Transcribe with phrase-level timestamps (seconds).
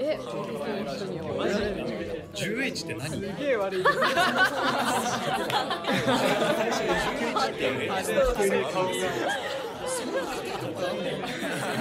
[0.00, 0.18] え、
[2.34, 3.82] 10H って何すげえ悪い。
[3.82, 3.92] 10H
[7.50, 7.90] ってね、
[8.36, 8.90] 急に顔が。
[9.86, 10.36] そんなあん。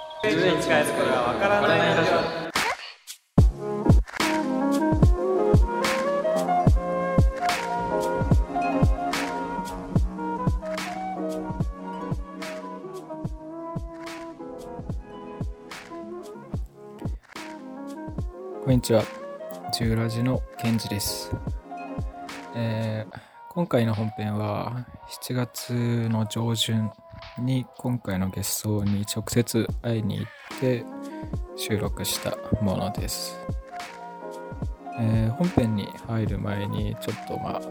[1.11, 2.47] はわからないラジオ
[18.63, 19.03] こんにちは。
[19.73, 21.33] ジュラジのケンジです。
[22.55, 24.85] えー今回の本編は
[25.23, 25.73] 7月
[26.11, 26.91] の上旬
[27.39, 30.85] に今回のゲストに直接会いに行って
[31.57, 33.35] 収録したものです。
[35.01, 37.63] えー本編に入る前にちょっとまあ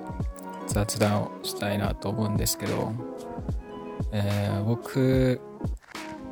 [0.65, 2.91] 雑談をしたいなと思うんですけど、
[4.11, 5.39] えー僕、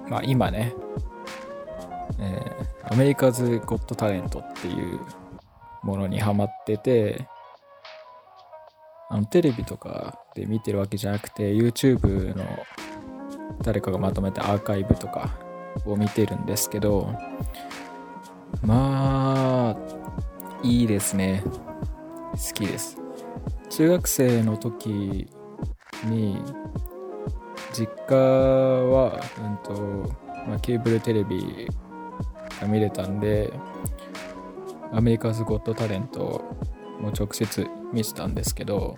[0.10, 0.74] まあ今ね、
[2.20, 5.00] えーアメリカズ・ゴット・タレントっていう
[5.84, 7.28] ものにハマってて
[9.14, 12.44] あのテレビとかで見てるわけじゃなくて YouTube の
[13.62, 15.38] 誰かがまとめたアーカイブとか
[15.86, 17.14] を見てるんですけど
[18.64, 19.78] まあ
[20.64, 21.44] いいですね。
[22.32, 22.98] 好きです。
[23.70, 25.28] 中学生の時
[26.06, 26.42] に
[27.72, 30.16] 実家は、うんと
[30.48, 31.68] まあ、ケーブルテレビ
[32.60, 33.54] が見れたんで
[34.92, 36.44] アメリカズ・ゴット・タレント
[37.00, 38.98] も直接見てたんですけど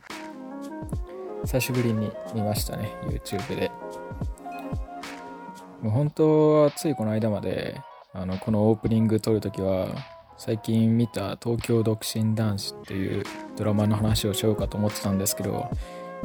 [1.43, 3.71] 久しぶりに見ましたね YouTube で。
[5.81, 7.79] もう本当はついこの間まで
[8.13, 9.89] あのこのオープニング撮るときは
[10.37, 13.23] 最近見た東京独身男子っていう
[13.55, 15.69] ドラマの話をしようかと思ってたんですけど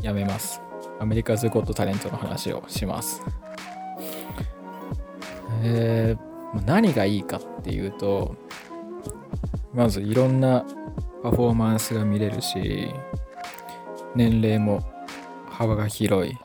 [0.00, 0.62] やめます。
[0.98, 3.22] アメリカズ・ゴット・タレントの話をします。
[5.62, 6.30] えー
[6.66, 8.34] 何がいいかっていうと
[9.72, 10.64] まずいろんな
[11.22, 12.92] パフォーマンスが見れるし
[14.14, 14.82] 年齢も
[15.48, 16.36] 幅が広い。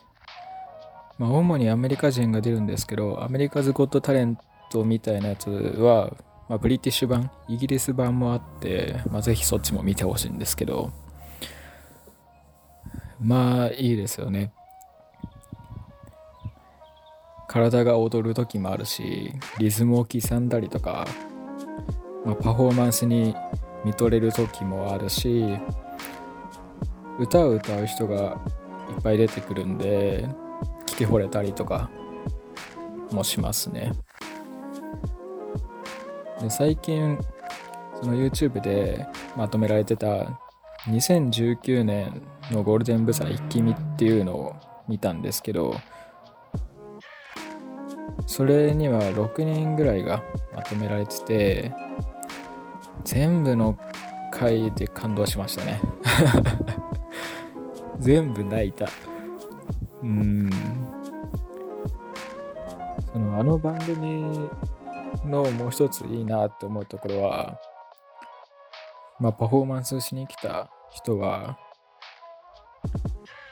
[1.18, 4.38] まあ主にアメリカ人が出るんですけどアメリカズ・ゴット・タレン
[4.70, 6.14] トみたいなやつは、
[6.50, 10.92] まあ、ブリティッシュ版イギリス版もあって、まあ、ぜひそっちも見てほしいんですけど。
[13.22, 14.52] まあいいですよね。
[17.48, 21.08] 体が踊る時もあるしリズムを刻んだりとか、
[22.26, 23.34] まあ、パフォーマンスに
[23.86, 25.46] 見とれる時もあるし
[27.20, 28.42] 歌を歌う人が
[28.90, 30.28] いっぱい出てくるんで
[30.88, 31.90] 聞き惚れたりとか
[33.12, 33.94] もしますね。
[36.42, 37.18] で最近
[38.02, 39.06] その YouTube で
[39.38, 40.40] まとめられてた
[40.88, 44.56] 2019年のゴールデンブザ一気見っていうのを
[44.88, 45.76] 見たんですけど
[48.28, 50.24] それには6人ぐらいが
[50.56, 51.72] まとめられてて
[53.06, 53.78] 全部の
[54.32, 55.80] 回で感動しましたね。
[58.00, 58.88] 全部泣いた。
[60.02, 60.50] うん。
[63.14, 64.50] そのあの番組
[65.26, 67.58] のもう一ついいなって思うところは
[69.20, 71.58] まあパフォーマンスしに来た人は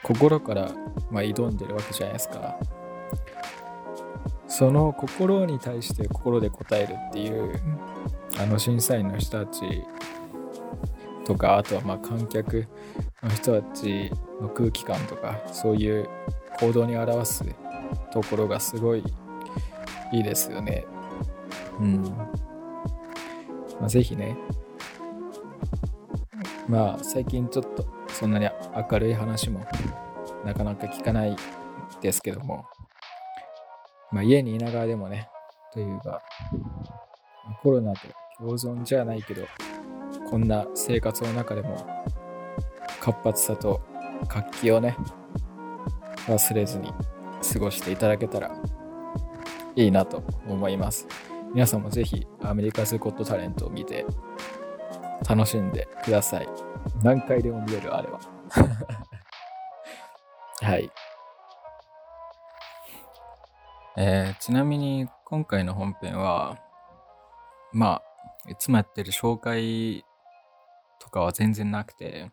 [0.03, 0.69] 心から
[1.09, 2.57] まあ挑んでるわけじゃないですか。
[4.47, 7.59] その心に対して心で答えるっていう
[8.39, 9.83] あの審査員の人たち
[11.25, 12.67] とかあとはまあ観客
[13.21, 14.11] の人たち
[14.41, 16.09] の空気感とかそういう
[16.59, 17.45] 行動に表す
[18.11, 19.03] ところがすごい
[20.11, 20.85] いいですよね。
[21.79, 22.03] うん、
[23.79, 24.37] まあ、ぜひね。
[26.67, 28.47] まあ最近ちょっとそんなに
[28.91, 29.65] 明るい話も
[30.45, 31.35] なかなか聞かない
[32.01, 32.65] ですけども。
[34.13, 35.27] まあ、家にいながらでもね、
[35.73, 36.21] というか、
[37.63, 38.01] コロナと
[38.39, 39.45] 共存じゃないけど、
[40.29, 41.85] こんな生活の中でも、
[42.99, 43.81] 活発さと
[44.27, 44.95] 活気をね、
[46.27, 46.91] 忘れずに
[47.53, 48.51] 過ごしていただけたら
[49.75, 51.07] いいなと思います。
[51.53, 54.05] 皆さんもぜひアメリカズ・ゴット・タレントを見て
[55.29, 56.49] 楽しんでください。
[57.03, 58.19] 何回でも見れる、あれは。
[60.61, 60.91] はい。
[63.95, 66.57] えーちなみに今回の本編は、
[67.71, 68.12] まあ、
[68.49, 70.03] いつもやってる紹介
[70.99, 72.31] とかは全然なくて、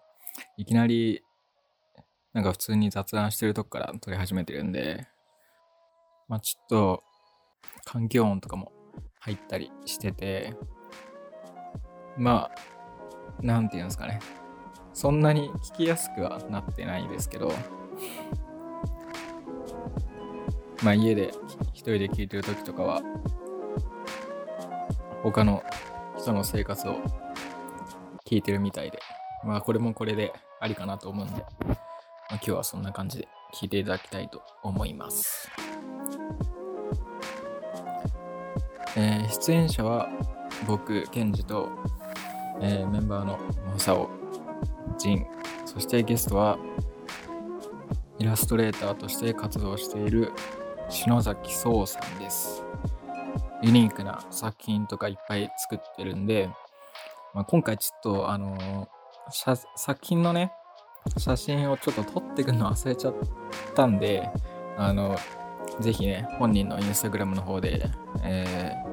[0.57, 1.23] いきなり
[2.33, 5.07] なんか普通に雑談してるとこから撮り始めてるんで、
[6.29, 7.03] まあちょっと
[7.85, 8.73] 環境音とかも
[9.21, 10.55] 入ったりしてて、
[12.17, 12.51] ま
[13.39, 14.21] あ、なんていうんですかね。
[14.93, 17.53] そんなに聞きやすくはなってないですけど、
[20.83, 21.33] まあ家で
[21.73, 23.03] 一人で聞いてる時とかは、
[25.23, 25.63] 他の
[26.21, 26.97] 人の生活を
[28.27, 28.99] 聞いてるみたいで、
[29.43, 31.75] まあこれもこれでありかなと思うんで、まあ、
[32.35, 35.51] 今日はそんな感じで聞いていただきたいと思います。
[38.97, 40.11] えー出演者は
[40.67, 41.71] 僕、ケンジと、
[42.61, 43.39] えーメンバーの
[43.73, 44.11] モサオ、
[44.99, 45.27] ジン、
[45.65, 46.59] そしてゲストは
[48.19, 50.33] イラストレーターとして活動している
[50.91, 52.63] 篠崎壮さんです。
[53.63, 56.49] ユニークな作品とかいっぱい作ってるんで、
[57.35, 58.87] まあ、今回ちょっとあのー
[59.33, 60.51] 写作品のね、
[61.17, 63.15] 写真をちょっと撮ってくるの忘れちゃっ
[63.77, 64.29] たんで、
[64.77, 65.17] あの、
[65.79, 67.89] ぜひね、本人のインスタグラムの方で、
[68.25, 68.91] えー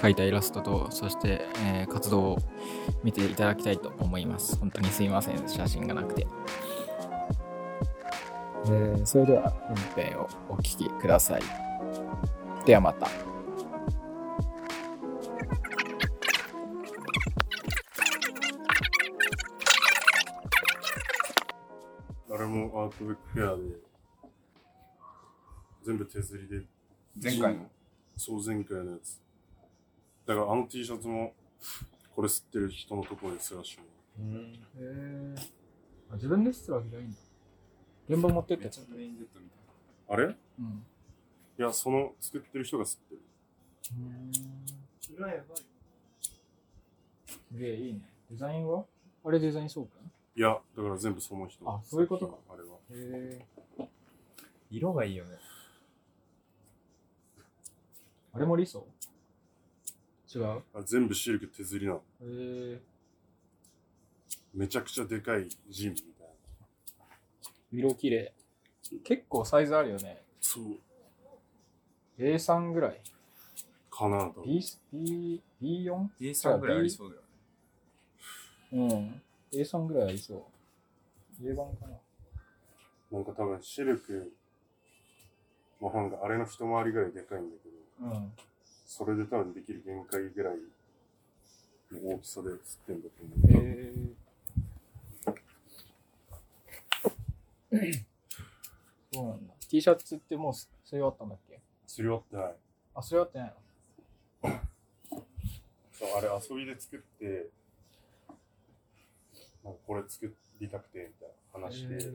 [0.00, 2.38] 描いたイラストと、そして、えー活動を
[3.02, 4.56] 見ていただきたいと思います。
[4.58, 6.26] 本当にすいません、写真がなくて。
[8.66, 11.42] えーそれでは本編をお聞きください。
[12.64, 13.29] ではまた。
[23.00, 23.62] トブックフェアで、
[25.86, 26.66] 全部手刷りで、
[27.22, 27.66] 前回の？
[28.14, 29.18] そう前回のやつ。
[30.26, 31.32] だからあの T シャツも、
[32.14, 33.78] これ吸ってる人のところですらしい。
[33.78, 35.34] へー
[36.10, 37.16] あ自分で吸ってるわけじゃないんだ。
[38.10, 38.70] 現場持ってって。
[40.08, 40.24] あれ？
[40.24, 40.84] いうん。
[41.56, 43.22] や、その作ってる人が吸ってる。
[47.40, 48.00] すげえいいね。
[48.30, 48.84] デザインは？
[49.24, 49.92] あれデザインそうか
[50.36, 51.68] いや、だから全部その人。
[51.68, 52.68] あそういうことかあれは。
[52.90, 53.46] へ
[53.80, 53.88] え。
[54.70, 55.36] 色がいいよね。
[58.32, 58.86] あれもリソ
[60.32, 60.42] 違う？
[60.44, 62.02] へあ全部シルク手刷りなの。
[62.22, 62.80] え。
[64.54, 66.30] めちゃくちゃでかいジンみたいな。
[67.72, 68.32] 色綺麗。
[69.04, 70.22] 結構サイズあるよね。
[70.40, 70.64] そう。
[72.18, 73.00] A3 ぐらい？
[73.90, 74.42] かなと。
[74.42, 74.60] B、
[74.92, 76.08] B、B4?
[76.20, 77.16] A3 ぐらいありそうだ
[78.76, 78.94] よね。
[78.94, 79.22] うん。
[79.52, 80.34] A3 ぐらいありそ
[81.42, 81.48] う。
[81.50, 81.98] A 版かな。
[83.12, 84.32] なんか多分シルク
[85.80, 87.68] の本があれの一回りぐらいでかいんだけ
[88.04, 88.32] ど、うん。
[88.86, 90.56] それで多分できる限界ぐらい
[91.92, 93.64] の大きさで吸ってんだと思う。
[93.66, 93.92] へえ。
[99.12, 99.54] そうなんだ。
[99.68, 101.60] T シャツってもうすそれ終わったんだっけ？
[101.86, 102.56] 釣り終わってない。
[102.94, 103.54] あ、それ終わってない
[105.92, 107.48] そう、あれ遊びで作って、
[109.64, 112.12] なんかこれ作りたくてみたいなの話で、へで、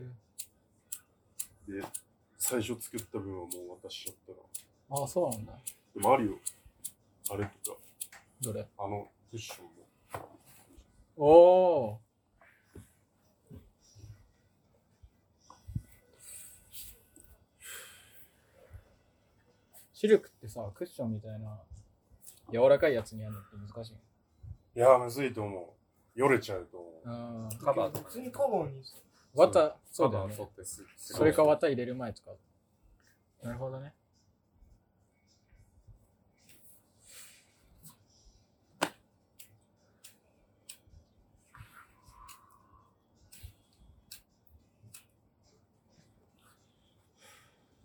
[2.38, 3.50] 最初作った分はもう
[3.82, 4.38] 渡しちゃったら。
[5.00, 5.54] ーあ、そうなんだ。
[5.94, 6.40] でもあるよ。
[7.32, 7.80] あれとか、
[8.42, 8.68] どれ？
[8.78, 9.72] あのクッションも。
[11.18, 12.02] おお
[19.94, 21.64] シルクってさ、クッションみたいな
[22.52, 23.94] 柔らかいやつにやるのって難しい。
[24.76, 25.64] いやー、むずいと思う。
[26.16, 26.94] よれちゃうと。
[27.64, 28.82] カバーとか普通にカバーに
[29.36, 30.36] 綿、そうだよね
[30.96, 32.38] それか綿入れる前使う。
[33.46, 33.94] なるほどね。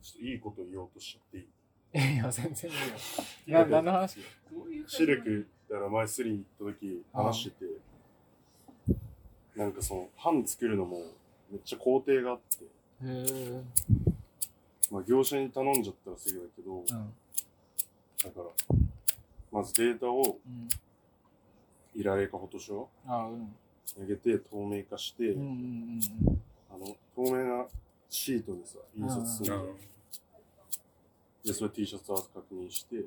[0.02, 2.14] ちょっといいこと言おうとしちゃっていい？
[2.14, 2.76] いや、全然いい
[3.52, 3.64] よ。
[3.64, 4.20] な、何の話？
[4.86, 7.66] シルク、だから前スリに行った時話してて、
[9.60, 11.02] なんかその、版作るのも
[11.50, 12.68] めっちゃ工程があって、へ
[13.04, 13.62] え。
[14.90, 16.86] まあ業者に頼んじゃったらすぐだけど、うん。
[16.86, 18.76] だから、
[19.52, 20.68] まずデータをうん。
[21.94, 23.54] イラレかフォトショあうん。
[23.98, 26.40] ー上げて透明化して、うんうんうん
[26.72, 27.66] あの、透明な
[28.08, 29.76] シートでさ、印刷するの、
[31.44, 33.04] で、それ T シャツ合わせ確認して、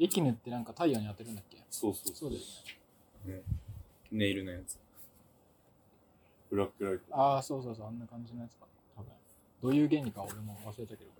[0.00, 1.62] 駅塗ってなんか太陽に当てるんだっけ？
[1.70, 2.36] そうそうそうだ
[3.32, 3.42] よね。
[4.14, 4.78] ネイルのやつ。
[6.50, 7.02] ブラックライト。
[7.10, 8.66] ああ、そうそうそう、あんな感じのやつか。
[8.96, 9.10] 多分。
[9.60, 11.10] どういう原理か俺も忘れたけど。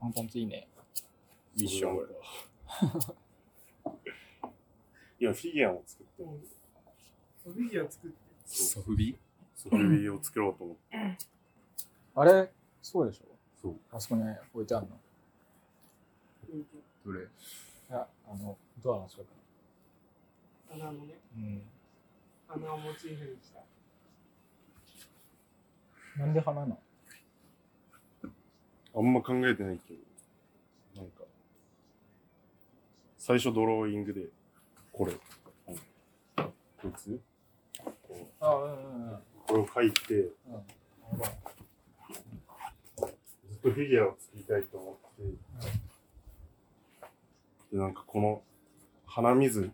[0.00, 0.68] パンパンツいいね。
[1.56, 1.96] ミッション。
[5.18, 6.38] いや、 フィギュアも作っても
[7.44, 8.16] フィギュア作って。
[8.44, 9.16] ソフビ？
[9.56, 11.16] ソフビを作ろうと思って。
[12.14, 13.24] あれ、そうでしょ？
[13.62, 13.76] そう。
[13.90, 14.22] あそこに
[14.52, 15.00] 置いてあるの？
[17.06, 17.20] どれ。
[17.20, 17.24] い
[17.88, 19.26] や、あの、ドアの近く。
[20.74, 20.82] に。
[20.82, 21.62] 穴のね、うん。
[22.48, 23.60] 穴をモチーフにした。
[26.18, 26.78] なんで花なの？
[28.96, 31.22] あんま考えてないけど、なんか、
[33.18, 34.26] 最初ドローイングで、
[34.92, 35.18] これ、うん
[36.36, 37.20] こいつ？
[38.40, 39.18] あ、うんうんうん。
[39.46, 40.32] これを書いて、ず
[43.54, 45.22] っとフィギュアを作りたいと思って、
[47.72, 48.42] で、なんかこの
[49.06, 49.70] 鼻水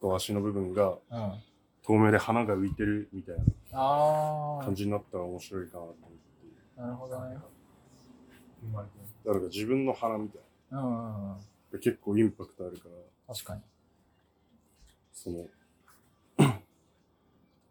[0.00, 0.98] と足の部分が。
[1.88, 3.42] 透明で花が浮いてるみたいな
[3.72, 5.98] あ感じになったら面白いかなと思って。
[6.76, 7.38] あ、なるほどね。
[9.24, 10.42] だから自分の鼻みたい
[10.72, 11.38] うんうんうん。
[11.72, 11.78] な。
[11.80, 13.62] 結構インパクトあるから、確かに。
[15.14, 15.46] その、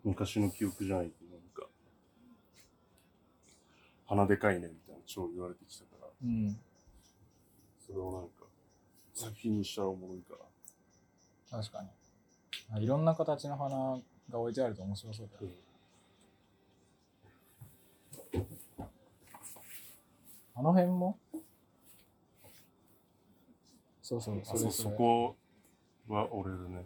[0.03, 1.67] 昔の記憶じゃないけど、なんか、
[4.07, 6.57] 鼻でかいねみたいな超言われてきたから、うん。
[7.85, 8.36] それをなんか、
[9.17, 10.35] 作品にしたらおもろいか
[11.51, 11.59] ら。
[11.59, 11.89] 確かに。
[12.71, 15.57] あいろんな形の花が置いてあると面白そうだよね。
[20.53, 21.17] あの辺も？
[24.03, 25.35] そうそう、あそうれそこ
[26.07, 26.85] は俺だね。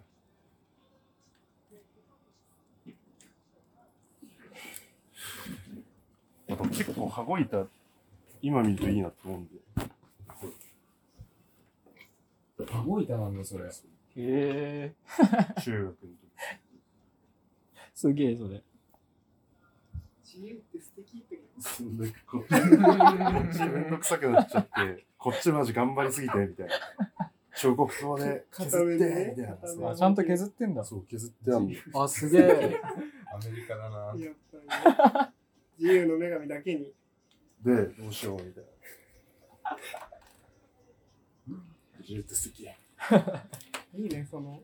[6.47, 7.65] やっぱ結構羽子板、
[8.41, 9.51] 今見るといいなって思うんで。
[12.71, 13.65] 羽子板なんだ、それ。
[13.65, 13.69] へ
[14.15, 14.93] え。
[15.61, 16.09] 中学の
[17.93, 18.63] すげえ、それ。
[20.23, 21.83] 自由って素敵って時。
[21.83, 26.73] なんかこっち、こっちめんどくさくなっちゃって、こっちマジ頑張りすぎて、みたいな。
[27.53, 29.55] 彫刻刀で削って、みたいな。
[29.57, 30.83] 片目あ、ちゃんと削ってんだ。
[30.83, 32.03] そう、削ってあんの。
[32.03, 32.81] あ、すげえ。
[33.33, 33.97] アメリカだな。
[33.97, 34.25] やっぱり、
[35.25, 35.31] ね、
[35.77, 36.91] 自由の女神だけに。
[37.63, 40.10] で、どうしよう、みたいな。
[42.11, 42.67] 自由って素敵。
[43.95, 44.61] いいね、その。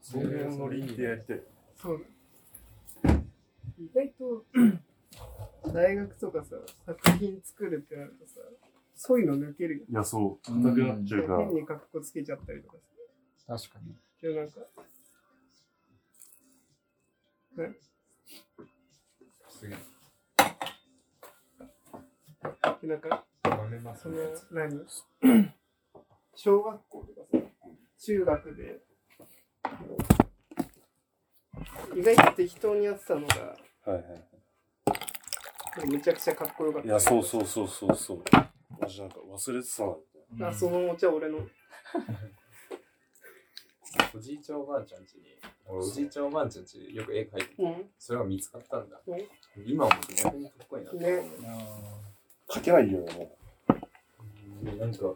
[0.00, 1.42] そういうノリでやりたい。
[1.76, 2.06] そう
[3.02, 3.12] だ。
[3.78, 4.46] 意外と、
[5.74, 8.40] 大学とかさ、作品作るってなるとさ、
[8.94, 9.84] そういうの抜けるよ。
[9.86, 11.38] いや、そう、硬くなっちゃうから。
[11.40, 12.78] 変に格好つけちゃったりとか
[13.46, 13.58] さ。
[13.58, 13.94] 確かに。
[14.18, 14.60] けどなんか、
[17.56, 17.78] ね、
[19.48, 19.95] すげえ。
[22.80, 23.24] でなんか、
[23.96, 24.16] その、
[24.50, 24.80] 何？
[26.34, 27.38] 小学校とかさ、
[27.98, 28.80] 中学で、
[31.96, 34.02] 意外と適当にやってたのが、はいは
[35.84, 35.88] い。
[35.88, 36.88] めちゃくちゃかっこよかった。
[36.88, 38.22] いや、そうそうそうそうそう。
[38.80, 39.94] マジなんか忘れてたな
[40.30, 41.38] みたいあ、そのお茶俺の。
[44.14, 47.90] おじいちゃんおばあちゃんちに、俺おじいちゃんおばあちゃんちよく絵描いてて、うん。
[47.98, 49.18] それが見つかったんだうん。
[49.64, 51.40] 今も逆にかっこいいなって思う。
[51.40, 52.15] ね。
[52.48, 53.36] 書けないよね。
[54.62, 55.14] うなんか、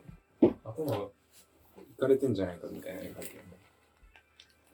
[0.64, 3.42] 頭がいかれてんじゃないかみたいな絵描いてる。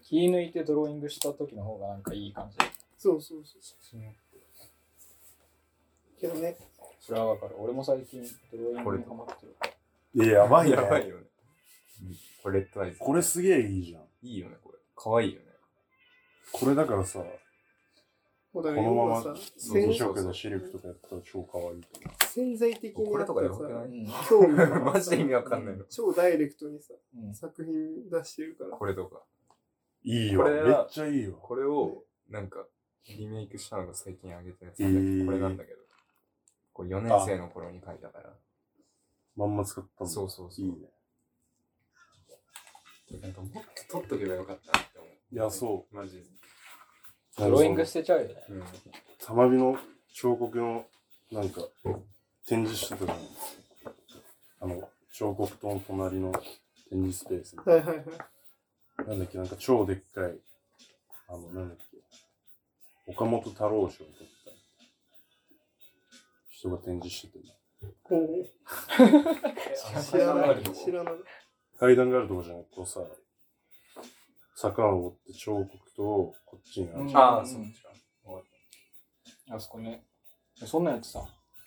[0.03, 2.33] 気抜いてドローイングした時の方がなんかいい。
[2.33, 2.65] 感じ。
[2.99, 4.01] そうそうそう。
[6.21, 6.57] けどね、
[7.01, 7.57] それはわかる。
[7.59, 8.23] 俺も最近
[8.53, 10.25] ドローイングにハマってる。
[10.25, 10.77] いや、やばいね。
[10.77, 11.23] やばいよね。
[12.43, 12.99] これレッドアイズ。
[12.99, 13.81] これすげえい。
[13.81, 14.03] いじゃん。
[14.23, 14.39] いい。
[14.39, 14.79] よね、これ。
[14.95, 15.35] かわいい。
[15.35, 15.47] よね。
[16.53, 17.25] これだからさ、
[18.57, 24.07] もうだこのままさ、そう2潜色のシルクとかやったら超可愛いと思潜在的にこれとかさばくない、うん。
[24.27, 25.85] 興味がマジで意味わかんないの。
[25.85, 28.71] 超ダイレクトにさ、うん作品出してるから。
[28.71, 29.17] これとか。
[29.17, 30.09] う。
[30.09, 30.43] いいよ。
[30.43, 31.33] これはめっちゃいいよ。
[31.33, 32.65] これを、なんか、
[33.07, 35.79] リメイクしたのが最近上げたやつえーこれなんだけど。
[36.73, 38.33] これ4年生の頃に書いたから。
[39.37, 40.11] まんま使ったんだ。
[40.11, 40.89] そうそうそういいね。
[43.21, 43.51] なんかもっ
[43.89, 45.11] と撮っとけばよかったなって思う。
[45.35, 45.95] いや、そう。
[45.95, 46.25] マジで。
[47.37, 48.35] ドローイング捨てちゃうよね。
[48.49, 48.65] うん。
[49.25, 49.79] たまびの
[50.15, 50.87] 彫刻の、
[51.31, 51.61] なんか、
[52.47, 53.13] 展示してたじ。
[54.61, 56.33] あの、彫刻刀の隣の
[56.89, 57.59] 展示スペースに。
[57.65, 58.07] はいはいはい。
[59.09, 60.35] なんだっけ、なんか超でっかい、
[61.29, 61.85] あの、なんだっけ、
[63.07, 64.51] 岡本太郎賞を取った
[66.49, 67.45] 人が展示してて、
[68.03, 68.47] こう、
[70.03, 70.63] 知らない。
[70.63, 71.15] 知らない。
[71.79, 73.01] 階段があるとこじゃなくて、こうさ、
[74.59, 77.73] 坂を登って彫刻と、こっちにある、うんああ、そう違う。
[79.51, 80.03] あそこね。
[80.65, 81.23] そんなんやってさ、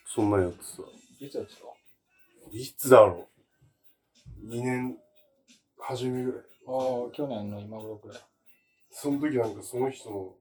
[0.05, 0.83] そんなやつさ、
[1.19, 1.61] いつやってた？
[2.51, 3.29] いつだろ
[4.43, 4.97] う ?2 年
[5.79, 6.41] 初めぐらい。
[6.67, 8.17] ああ、去年の今頃くらい。
[8.91, 10.35] その時なんかその人の、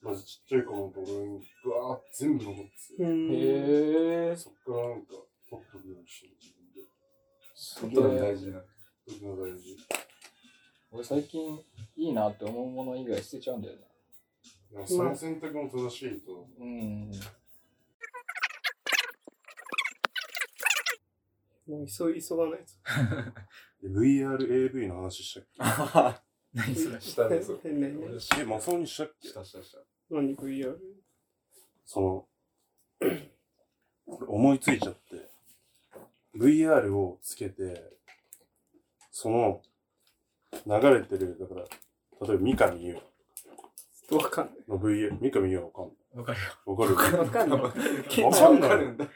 [0.00, 3.32] まずちっちゃい子のドローイング、ぶわーって全部残ってて、うん。
[3.32, 4.36] へえ。
[4.36, 5.06] そっからなんか、
[5.50, 6.86] 撮っとくようにしてる自分で。
[7.56, 8.20] すげえ。
[8.20, 8.62] 大事な。
[9.08, 9.76] 撮くの大事。
[10.92, 11.58] 俺最近
[11.96, 13.82] いいなって思うもの以外捨てちゃうんだよね。
[14.72, 17.10] いやその選択も正しいと、うん。
[21.68, 22.66] もう急い急がないと。
[23.88, 27.00] で VRAV の話したっ 何それ？
[27.00, 27.60] したね、そう。
[27.62, 27.94] 変なね。
[28.34, 29.28] けえ、マサオにしたっけ？
[29.28, 29.78] したしたした。
[30.10, 30.76] 何 VR?
[31.86, 32.28] その、
[34.06, 35.30] 俺思いついちゃって、
[36.34, 37.96] VR をつけて、
[39.12, 39.62] その、
[40.66, 42.98] 流れてる、だから、例えば三上優
[44.12, 44.54] わかんない。
[44.68, 46.18] の VR、三上優はわかんない。
[46.18, 46.46] わかるよ。
[46.66, 47.60] わかるわかんない。
[47.60, 47.70] わ
[48.32, 48.86] かんない。
[48.88, 49.06] んだ。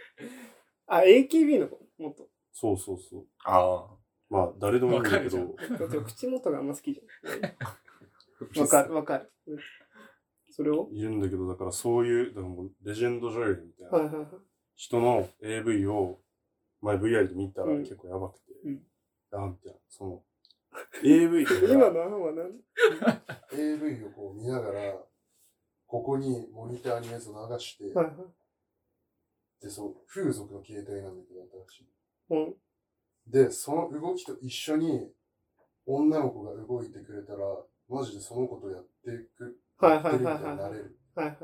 [0.87, 2.29] あ、AKB の子もっと？
[2.53, 3.26] そうそうそう。
[3.45, 3.87] あ
[4.31, 7.45] まあ、誰でもいいんだけわかるじゃんど、口元があんま好きじゃん。
[7.61, 8.61] あ。
[8.61, 9.33] わかる、わかる。
[9.49, 9.59] うん
[10.57, 10.88] それを？
[10.93, 14.26] いるんだけど、だからそういう、だからもうレジェンド女優みたいなはいはいはい。
[14.76, 16.21] 人の AV を
[16.81, 18.83] 前 VR で見たらうん結構やばくて、うん
[19.33, 20.23] なんていうの、その、
[21.02, 22.50] AV とか今の案は何
[23.52, 24.95] AV をこう見ながら、
[25.87, 28.14] ここにモニターにやつを流して、はいはい。
[29.62, 31.87] で、そう、風俗の携帯なんだけど、新しい。
[32.31, 32.54] うん。
[33.31, 35.09] で、その動きと一緒に、
[35.87, 37.38] 女の子が動いてくれたら、
[37.88, 40.57] マジでその子とやっていく、はいやってるみはいはいはい。
[40.57, 40.99] なれる。
[41.14, 41.35] はいはい。
[41.35, 41.37] っ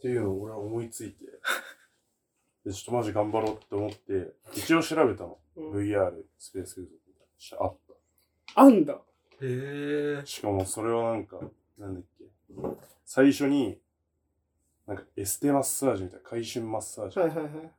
[0.00, 1.24] ていうのを俺は思いついて、
[2.64, 5.38] で、ちょっとマジ頑張ろうって思って、一応調べたの。
[5.56, 7.76] うん、VR スペース風俗みたいなしあっ
[8.54, 8.94] あんだ。
[8.94, 8.98] へ
[9.42, 10.26] えた。。
[10.26, 11.38] しかもそれはなんか、
[11.78, 12.24] なんだっけ。
[13.04, 13.78] 最初に、
[14.86, 17.70] なんかエステマッサージみたいな、回春マッサージはいはいはい。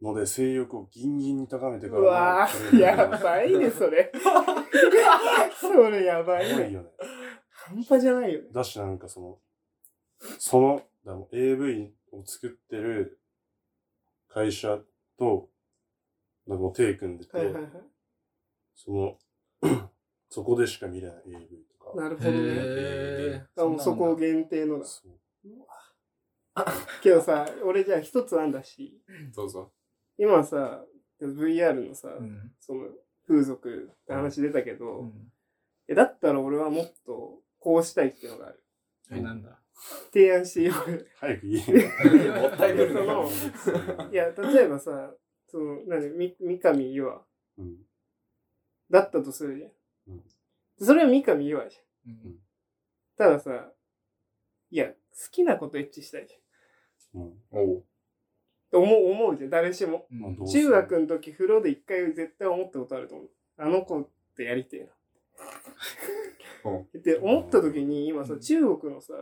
[0.00, 4.12] ので性欲をギンギンに高めてからうわこれぁ、やばいね、それ。
[5.60, 6.54] それやばいね。
[6.54, 6.88] すごいよね。
[7.50, 8.48] 半端じゃないよね。
[8.52, 9.38] だしなんかその、
[10.38, 13.18] その、だから AV を作ってる
[14.28, 14.78] 会社
[15.18, 15.48] と、
[16.46, 17.72] なんかもう手組んでて、はいはいはい。
[18.76, 19.18] その、
[20.28, 21.96] そこでしか見れない AV とか。
[21.96, 22.38] なるほどね。
[22.38, 22.42] へ
[23.34, 23.46] え。
[23.56, 24.84] あもうそこ限定のだ。
[24.84, 25.12] そう
[27.02, 29.00] けどさ、俺じゃあ一つ案だし、
[29.34, 29.72] どうぞ。
[30.16, 30.84] 今さ、
[31.20, 32.52] VR のさ、うん。
[32.58, 32.88] その
[33.26, 35.32] 風俗って話出たけど、うん。
[35.86, 38.64] え、だったら俺はもっとこうしたいっていうのがある。
[39.12, 39.60] え、なんだ？
[40.12, 40.72] 提案してよ。
[41.16, 42.34] 早く言えよ。
[42.42, 42.94] もったいぶる
[44.12, 45.14] いや、例えばさ、
[45.46, 47.18] その、何、み、三上優愛
[47.58, 47.86] うん。
[48.90, 49.72] だったとするじゃん。
[50.08, 50.22] うん
[50.80, 52.12] それは三上優愛じゃん。
[52.12, 52.34] うん。
[53.16, 53.72] たださ、
[54.70, 54.94] いや、好
[55.32, 57.22] きなことエッチしたいじゃん。
[57.22, 57.32] うん。
[57.50, 57.82] お
[58.70, 60.06] 思う、思うじゃん、誰しも。
[60.52, 63.30] 中学の時風呂で一回絶対思ったことあると思う。
[63.56, 64.92] あの子ってやりてえな。
[67.02, 69.14] で、思った時に今さ、中国のさ、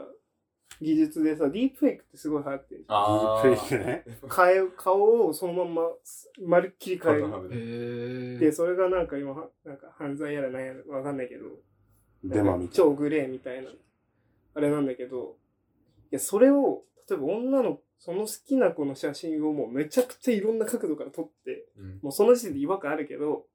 [0.80, 2.96] 技術でさ、ディープフェイクってすごい流行ってるじゃん。
[2.96, 4.04] あフェイクね。
[4.34, 5.82] 変え、顔をそのまんま、
[6.46, 8.38] まるっきり変える。
[8.38, 11.46] で、それがなんか今は、なんか犯罪やらなんやらわかんないけど、
[12.24, 13.70] デマみたい超グレーみたいな、
[14.54, 15.36] あれなんだけど、
[16.12, 21.98] いや、それを、例えば女の、その好きな子の写真をもうめちゃくちゃいろんな角度から撮って、うん。
[22.02, 23.46] もうその時点で違和感あるけど、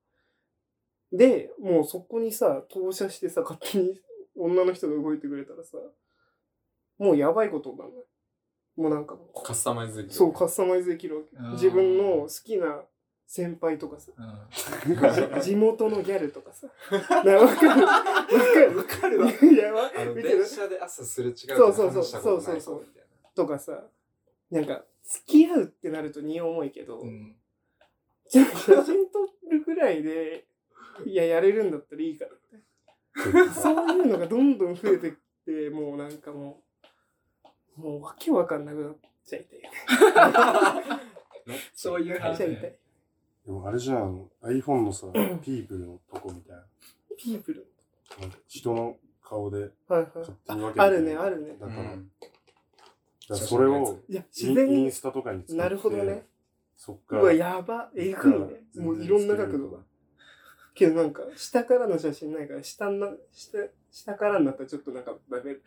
[1.12, 4.00] で、もうそこにさ、投射してさ、勝手に
[4.36, 5.78] 女の人が動いてくれたらさ、
[7.02, 7.92] もうやばいことになる
[8.78, 10.14] もうなんかもう、カスタマイズできる。
[10.14, 11.38] そう、カスタマイズできるわけ。
[11.54, 12.82] 自分の好きな
[13.26, 15.42] 先輩とかさ、うん。
[15.42, 16.68] 地元のギャルとかさ。
[17.08, 17.86] かるわかる
[18.76, 20.38] わかるや、わあの、見てる？
[20.40, 22.86] 電車で朝すれ違うそうそうそうそうそうそう
[23.34, 23.84] とかさ、
[24.52, 27.36] なんか、付き合うってなると荷重いけど、うん。
[28.30, 30.46] じゃあ写真撮るぐらいで、
[31.06, 32.62] いや、やれるんだったらいいからって。
[33.60, 35.14] そういうのがどんどん増えてっ
[35.46, 36.71] て、もうなんかもう、
[37.76, 39.62] もうわけわかんなくなっちゃいたい。
[41.74, 42.78] そういう話ちゃいたい。
[43.46, 45.08] でもあれじゃん、iPhone のさ、
[45.42, 46.64] ピープルのとこみたいな。
[47.18, 47.68] ピープル。
[48.20, 50.08] なんか人の顔ではいはい。
[50.16, 51.56] 勝手に分けてあるね、あるね。
[51.60, 51.76] だな。
[51.76, 52.12] から、うん
[53.30, 56.26] だからそれをいや、イ自然イン、スタとかに使って、なるほどね。
[56.76, 57.22] そっから。
[57.22, 58.64] うわ、やば、えぐいね。
[58.84, 59.80] もういろんな角度が。
[60.82, 63.58] けどなんか、下からの写真ないから、下な、下、
[63.92, 65.58] 下からになったらちょっとなんかダメ。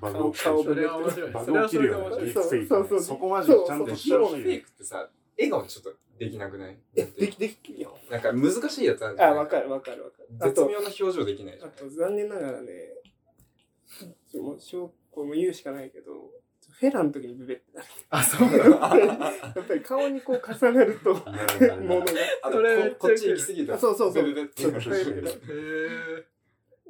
[0.00, 0.54] バグ起きてる。
[0.54, 1.30] 顔それは面白い。
[1.30, 2.32] バグ起きるよね。
[2.32, 3.00] そうそうそう。
[3.00, 4.62] そこまでちゃんとしてほしフェイい。
[4.62, 7.96] クってさ、笑顔ちょっとできなくないえ、でき、できるよ。
[8.10, 10.52] なんか難しいやつあるじゃあ、んわかるわかるわかる。
[10.52, 11.68] 絶妙な表情できないじゃん。
[11.68, 12.72] あと残念ながらね、
[14.34, 16.12] もう小これも言うしかないけど、
[16.70, 17.88] フェラの時にブベってなる。
[18.10, 18.78] あ、そうなの？
[18.78, 21.26] やっぱり顔にこう重なると、もの
[22.00, 22.06] が。
[22.42, 23.74] あそれここっち行き過ぎた。
[23.74, 24.24] あそうそうそう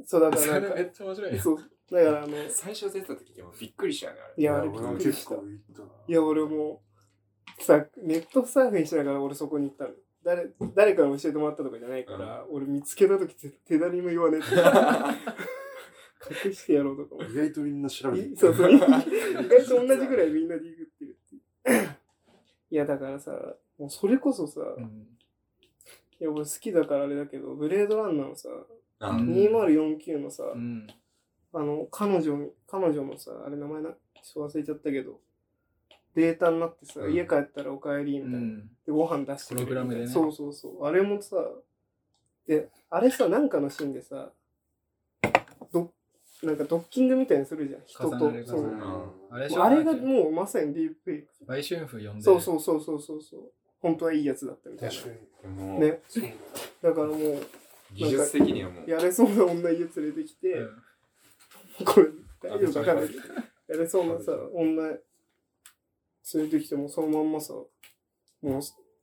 [0.04, 1.42] そうだかそらなんかれめっちゃ面白いよ。
[1.42, 1.56] そう。
[1.90, 4.34] だからあの、最初出た時でもびっくりしたよね、あれ。
[4.36, 5.34] いや、あれび俺もっくりした。
[5.34, 5.38] い
[6.12, 6.82] や、俺も、
[7.58, 9.90] さ、ネットサーフィンしながら俺そこに行ったの。
[10.22, 14.48] 誰、誰から教えてもらったとかじゃないから、俺見つけた時手手誰にも言わねえって。
[16.44, 18.72] 隠してやろうとか思って意外とみんな調べていそうそう。
[18.72, 21.88] 意外と同じぐらいみんなディグってるっていう。
[22.70, 25.08] いや、だからさ、もうそれこそさ、うん
[26.20, 28.48] いや、俺好きだからあれだけど、ブレードランナーのさ、
[29.00, 30.86] あうん2049のさ、うん。
[31.52, 35.20] あの、彼女、彼女のさ、あれ名前な、ちょっと忘れちゃったけど、
[36.14, 38.38] データになってさ、うん家帰ったらお帰りみたいな。
[38.38, 38.68] うん。
[38.84, 40.84] で、ご飯出してくれるプログラムでねそうそうそう。
[40.84, 41.36] あれもさ、
[42.48, 44.32] で、あれさ、なんかのシーンでさ、
[45.72, 45.92] ど、
[46.42, 48.18] なんかドッキングみたいにするじゃん、人と。
[48.46, 51.28] そうあれあれがもうまさにディープフェイク。
[51.46, 52.22] 売春婦呼んで。
[52.22, 53.52] そうそうそうそうそうそう。
[53.80, 55.78] 本当はいいやつだったみたいな。
[55.78, 56.00] ね。
[56.08, 56.24] そう
[56.82, 57.42] だだからもう、
[57.92, 61.84] 技術的にはもう、やれそうな女家連れてきて、うん。
[61.84, 62.08] これ、
[62.42, 63.10] 大丈夫かかる
[63.68, 64.98] やれそうなさ、女連
[66.34, 67.68] れてきてもそのまんまさ、も
[68.42, 68.60] う、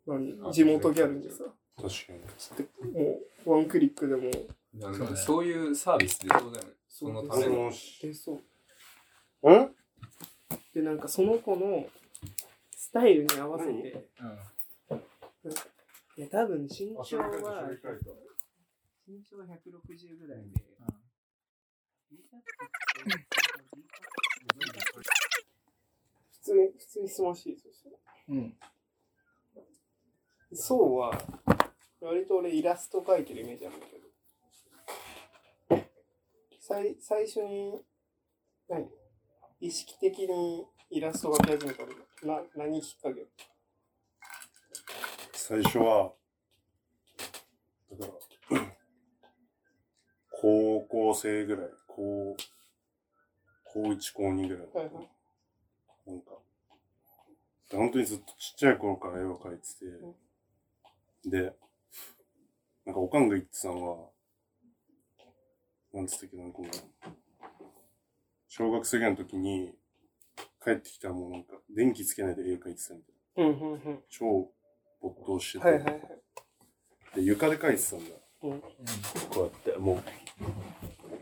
[0.08, 1.44] 何、地元ギャルにさ、
[1.76, 2.14] 確か
[2.84, 2.92] に。
[2.94, 4.32] もう、ワンクリックでも
[5.16, 6.72] そういうサービスでそうだよね。
[6.98, 7.64] そのための。
[7.64, 8.42] もし、出そ
[9.44, 9.54] う。
[9.54, 9.76] ん
[10.74, 11.86] で、なんかその子の
[12.74, 15.00] スタイルに合わせて、うん。
[16.18, 17.70] いや、多分身あ、長は。
[19.06, 20.54] 身長は160ぐらいで、
[26.32, 28.00] 普通に、普通に質問していいですよ。
[28.30, 28.58] うん。
[30.54, 31.12] そうは、
[32.00, 34.05] 割と俺イラスト描いてるイメージあるんだけど、
[36.68, 37.80] 最最初に、
[38.68, 38.90] 何？
[39.62, 41.84] 意識的にイラスト描き始めた
[42.26, 42.38] の？
[42.38, 43.28] な、何きっかけ？
[45.32, 46.12] 最初は、
[47.92, 48.14] だか
[48.50, 48.62] ら、
[50.42, 52.36] 高校生ぐらい、高、
[53.66, 54.68] 高1、高2ぐらい。
[54.74, 55.10] はいはい。
[56.08, 56.32] なんか、
[57.74, 59.68] 本当にずっとちっちゃい頃から絵を描いて
[61.24, 61.56] て、で、
[62.86, 64.15] なんかおかんが言ってたのは、
[65.96, 66.70] なんつったっけな、この、
[68.50, 69.74] 小学生ぐらいの時に、
[70.62, 73.50] 帰ってきたらもうなんか、電気つけないで絵描いてたみたいな。
[73.50, 74.04] うんうんうん。
[74.10, 74.52] 超
[75.02, 76.02] 没頭してて、はいはいはい。
[77.16, 78.06] で、床で描いてたんだ。
[78.44, 78.62] うん。
[78.62, 78.70] こ
[79.38, 79.96] うやって、もう、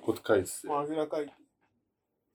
[0.01, 1.33] こうやって描いてて、まあ、あぐら描いて。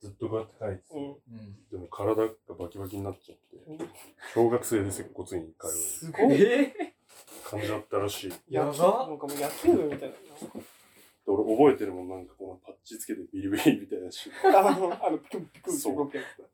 [0.01, 1.03] ずっとこうやって描いてて、うん。
[1.07, 1.69] うん。
[1.71, 3.89] でも体がバキバキになっちゃって、うん
[4.33, 6.41] 小学生で接骨院に通うすごい。
[6.41, 6.95] え
[7.43, 8.29] 感じだったらしい。
[8.29, 10.15] でやばなんかもう野球部みたいな。
[11.29, 14.31] 俺覚えてるもん、なんかこのパッチつけてビリビリみたいなし。
[14.43, 16.47] あの、あの、ピクンピクそう動くやつだ。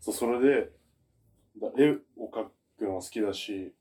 [0.00, 0.70] そう、それで、
[1.60, 3.74] だ絵を描くのが好きだし、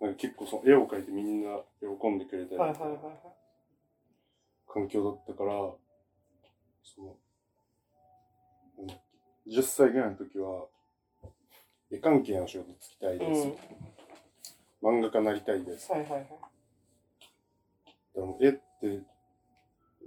[0.00, 3.16] なんか結構その絵を描いてみんな喜んでくれたりはいはいはいはい。
[4.68, 5.52] 環境だったから、
[6.84, 7.16] その、
[8.78, 8.98] なんだっ
[9.44, 10.66] け10歳ぐらいの時は、
[11.90, 13.48] 絵関係の仕事つきたいです。
[14.82, 15.90] 漫画家なりたいです。
[15.90, 16.26] はいはいはい。
[18.16, 19.02] でも絵って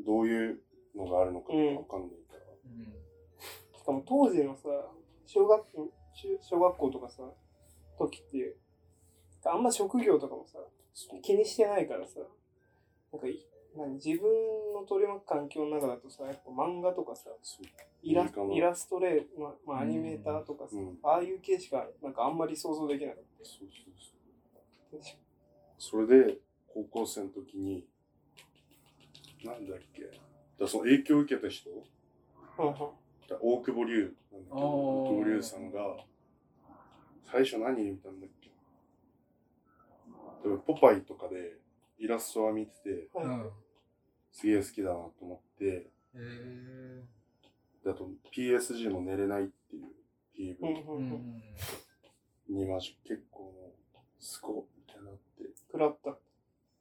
[0.04, 0.60] どういう
[0.96, 3.80] のがあるのかわかんないから。
[3.80, 4.68] しかも当時のさ、
[5.28, 7.24] 小学校、中小学校とかさ、
[8.00, 8.56] 時って、
[9.46, 10.58] あんま職業とかもさ、
[11.22, 12.20] 気にしてないからさ、
[13.14, 13.46] なんかい、
[13.78, 17.68] 何、自分の取り巻く環境の中だとさ、やっぱ漫画とかさ、そう。
[18.02, 20.98] イライラストレー、まあ、まあ、アニメーターとかさ、うん。
[21.04, 23.68] ああいう系しか、なんかあんまり想像できなかっそう
[24.92, 25.06] そうた。
[25.06, 25.18] そう。
[25.78, 26.38] それで、
[26.74, 27.86] 高校生の時に、
[29.44, 30.10] なんだっけ、
[30.60, 31.70] だその影響を受けた人、
[33.42, 34.60] 大久保龍なんだけ？
[34.62, 34.68] ど、
[35.04, 35.98] 大久保龍さんが、
[37.32, 38.50] 最初何見たんだっけ？
[40.44, 41.58] でもポパイとかで
[42.00, 43.50] イラストは見てて、はいうん。
[44.32, 47.04] すげえ好きだなと思って、へえ。
[47.84, 49.76] であと PSG の寝れないって
[50.42, 50.76] いううん
[52.50, 52.54] PV。
[52.56, 56.18] にマジ結構もう、すごいみたいになって、食らった。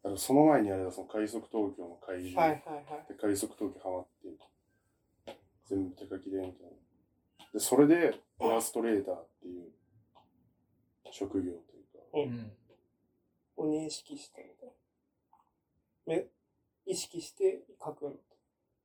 [0.09, 2.33] はあのその前にあれだ、その快速東京の怪獣。
[2.33, 2.63] いはいはい。
[3.09, 5.35] で、快速東京ハマって、
[5.67, 7.47] 全部手書きでみたいな。
[7.53, 9.71] で、それで、イラストレーターっていう
[11.11, 12.53] 職業というか、うん。
[13.57, 14.69] を認識したみたい
[16.07, 16.15] な。
[16.15, 16.27] ね、
[16.87, 18.13] 意識して書くの？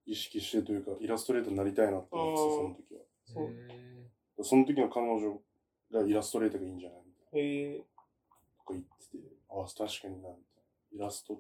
[0.06, 3.02] 意識してというか、イラストレーターになりたいなって思ってた、その時は。
[3.26, 3.44] そ
[4.42, 5.40] うその時の彼女
[5.94, 7.84] がイラストレーターがいいんじゃないみたいえな。
[7.84, 7.84] と
[8.66, 10.53] か言ってて、ああ、確かにな、みたいな。
[10.94, 11.40] イラストっ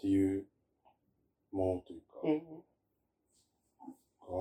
[0.00, 0.46] ていう
[1.52, 2.36] ものというか、ー、うんう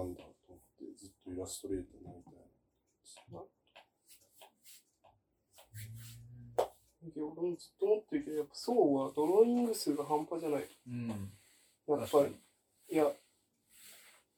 [0.10, 0.16] ん。
[0.16, 3.40] だと思って、ずっとイラストレーターになりたいな。
[7.06, 10.68] いや俺もずっと思ってるけど、やっぱそうはドローイング数が半端じゃない。
[10.88, 11.08] うん。
[11.10, 11.16] や
[12.06, 12.36] っぱり。
[12.90, 13.06] いや、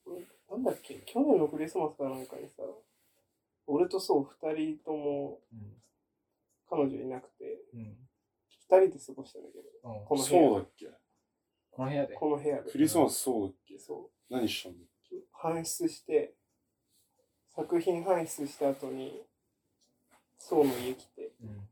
[0.05, 2.63] 俺なんだっけ、去年のクリスマスかなんかにさ、
[3.67, 5.81] 俺とそう二人ともうん。
[6.67, 8.04] 彼女いなくて、うん。
[8.69, 10.87] 二人で過ごしたんだけど、うんこの部そうだ屋っけ？
[11.71, 12.15] この部屋で。
[12.15, 12.77] この部屋でク。
[12.77, 13.77] リスマスそうだっけ？
[13.77, 14.33] そう。
[14.33, 16.33] 何したんだっけ搬出して、
[17.55, 19.21] 作品搬出した後に、
[20.37, 21.67] そうの家来て、うん。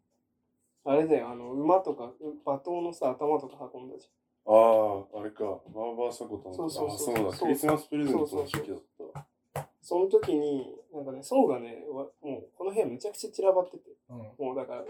[0.85, 2.11] あれだよ、あの、馬とか、
[2.45, 4.07] 馬頭のさ、頭とか運んだじ
[4.45, 5.43] ああ、あれか。
[5.43, 7.37] バーバーサコタンそうそうそうあそうだ。
[7.37, 8.79] そうクリスマスプレゼントの時期だっ
[9.13, 9.19] た。
[9.61, 9.65] ゃん。
[9.81, 14.17] その時に、なんかね、層がね、わもう、この部屋めちゃくちゃ散らばってて、うん。
[14.45, 14.83] もうだから、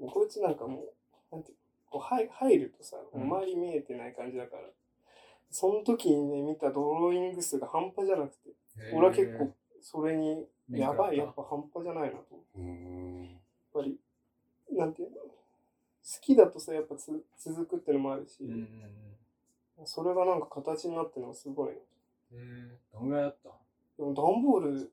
[0.00, 1.56] こいつなんかもう、なんていう
[1.90, 4.62] こう入入るとさ、うん周り見えてない感じだから、
[5.50, 8.50] その時にね、見たドローイング数が半端じゃなくて、
[8.92, 12.34] 俺は結構、それに、やばい、やっぱ半端じゃないなと。
[12.58, 12.72] や
[13.30, 13.38] っ
[13.72, 13.98] ぱり、
[14.72, 15.30] なんていうの、好
[16.20, 18.38] きだとさ、やっぱつ続くってのもあるし。
[19.84, 21.72] それがなんか形になってるのがすごいな。
[21.74, 21.78] へ
[22.32, 22.78] え。
[22.92, 23.50] どんぐらいだった？
[23.98, 24.92] でも段ボール、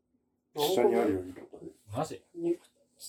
[0.55, 1.21] 下にあるよ。
[1.91, 2.57] マジ？2、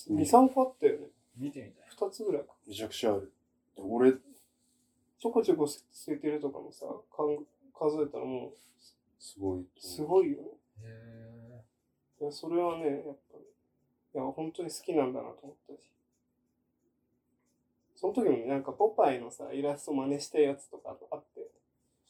[0.09, 1.07] 3個あったよね。
[1.37, 1.84] 見てみたい。
[1.99, 2.53] 2つぐらいか。
[2.67, 3.31] めちゃくちゃある。
[3.77, 8.53] 俺、ちょこちょこ捨ててるとかもさ、かん数えたらもう、
[9.19, 9.65] すごい。
[9.77, 10.47] すごいよね。
[10.83, 11.63] へ
[12.21, 13.43] いや、それはね、やっぱり、
[14.13, 15.91] いや、本当に好きなんだなと思ったし。
[17.95, 21.49] その時もなんか、ポパイのさ、イラスト真似したやつとかあって、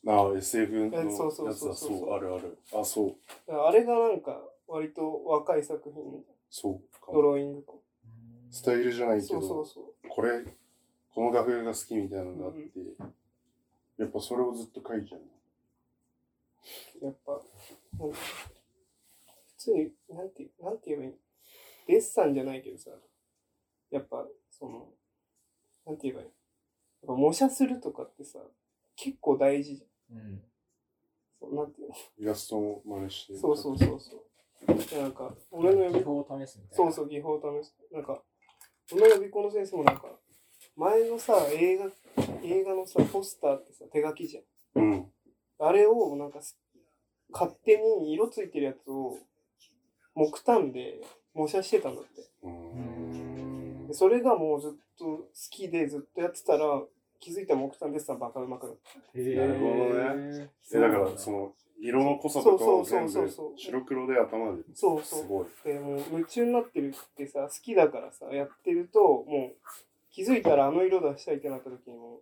[0.08, 1.02] ああ、SF のやつだ。
[1.02, 2.58] えそうそうそうそうそう、あるある。
[2.74, 3.52] あ、そう。
[3.52, 7.22] あれがなんか、割と若い作品、そうかド。
[7.22, 7.78] ローイングとか。
[8.56, 9.84] スタイルじゃないけそうそどう、そう。
[10.08, 10.46] これ、
[11.14, 12.62] この画風が好きみたいなのがあって、
[13.98, 15.22] やっぱそれをずっと描いちゃう。
[17.04, 17.34] やっぱ、
[18.00, 21.14] なんか普通に、なんて、なんて言えばいい
[21.88, 22.92] デッサンじゃないけどさ、
[23.92, 24.88] やっぱ、その、
[25.86, 26.34] なんて言えばいいやっ
[27.08, 28.40] ぱ模写するとかってさ、
[28.96, 30.18] 結構大事じゃん。
[30.18, 30.42] うん。
[31.42, 31.96] そうなんていうの？
[32.20, 33.38] イラストも真似して。
[33.38, 34.22] そうそうそうそう。
[34.90, 36.86] でなんか、俺の技法を試すみたいな。
[36.86, 37.76] そうそう、技法を試す。
[37.92, 38.24] なんか、
[38.92, 40.04] 俺の予備校の先生もなんか、
[40.76, 41.86] 前のさ、映画、
[42.44, 44.84] 映画のさ、ポスターってさ、手書きじゃん。
[44.84, 45.06] うん。
[45.60, 46.58] あれをなんかす
[47.32, 49.18] 勝手に色ついてるやつを
[50.14, 51.02] 木炭で
[51.34, 52.22] 模写してたんだって。
[52.44, 56.82] うーんでそれがもうずっと好きでずっとやってたら
[57.20, 58.76] 気づいたら木炭デッサンバカうまくなっ
[59.14, 59.20] た。
[59.20, 59.36] へえ。
[59.36, 64.64] なるほどねえ、だから、その、色の濃さとかを全部そうそうそうそう白黒で頭で。
[64.74, 65.46] そうそうすごい。
[65.64, 69.56] でもう夢中になってるってさ好きだからさやってるともう
[70.12, 72.22] 気づいたらあの色出したいってなった時にも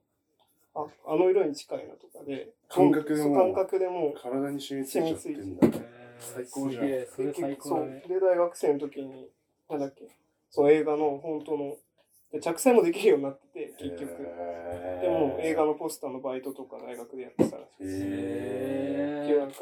[0.75, 5.67] ああの色に近いなとかで感覚でも感覚でもう体に染みついちゃってんだ。
[6.19, 8.03] 最高じゃんそれ最結局そう高だね。
[8.07, 9.29] で大学生の時に
[9.69, 10.07] なんだっけ
[10.49, 11.75] そう映画の本当の
[12.33, 14.17] で着彩もできるようになってて結局。
[15.01, 17.83] でも映画のポスターのバイトとか大学でやってたらしい。
[17.83, 19.57] へでなんか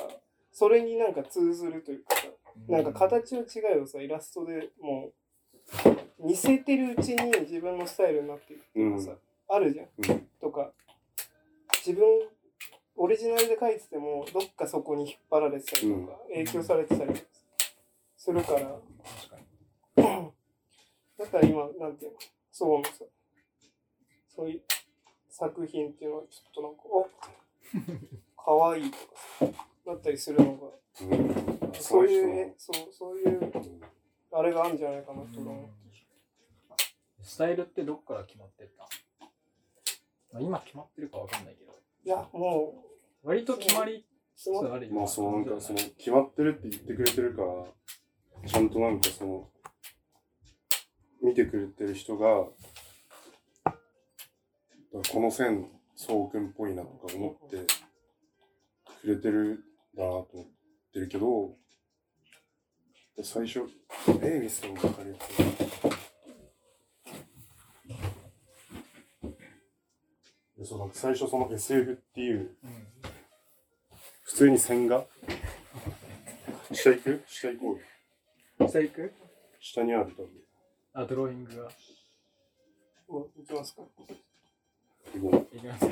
[0.54, 2.28] それになんか通ずるというかさ
[2.70, 9.12] なんか形の違いをさイラストでもう似せてるうちに自分のスタイルになってるっていうかさ、
[9.50, 10.28] あるじゃん、うん。
[10.40, 10.72] とか
[11.86, 12.06] 自分
[12.96, 17.26] オリジナルで描いててもどっかそこに引っ張られてたりとか、影響されてたりとか
[18.18, 18.60] するから。
[21.18, 22.18] だから今なんていうの？
[22.52, 22.92] そうのさ
[24.28, 24.62] そういう
[25.30, 29.04] 作品っていうのはちょっとなんかおかわいいとか
[29.40, 29.46] さ
[29.88, 30.68] だったりするのが
[31.02, 33.52] うんそういうそうそういう
[34.34, 35.56] あれがあるんじゃないかなと思う。
[37.24, 38.88] スタイルってどっから決まってった
[40.34, 41.72] まあ今決まってるかわかんないけど、
[42.04, 42.84] いや、も
[43.24, 49.48] 割と決まりつあるまあそうなんかその決まってるって言ってくれてるからちゃんとなんかその
[51.22, 52.46] 見てくれてる人が
[55.12, 57.58] この線そうくんっぽいなとか思って
[59.02, 59.60] くれてるん
[59.96, 60.46] だなと思っ
[60.94, 61.56] てるけど
[63.24, 63.62] 最初
[64.22, 65.20] 絵見せても分かるやつ
[70.58, 72.88] でそうなんか最初その SF っていううん
[74.24, 75.04] 普通に線画？
[76.72, 77.24] 下行く？
[77.28, 78.70] 下行こうよ。
[78.70, 79.14] 下行く？
[79.60, 80.30] 下にある多分
[80.94, 81.70] あ、ドローイングが。
[83.08, 83.82] もう行きますか？
[85.14, 85.20] 行
[85.58, 85.92] きますよ。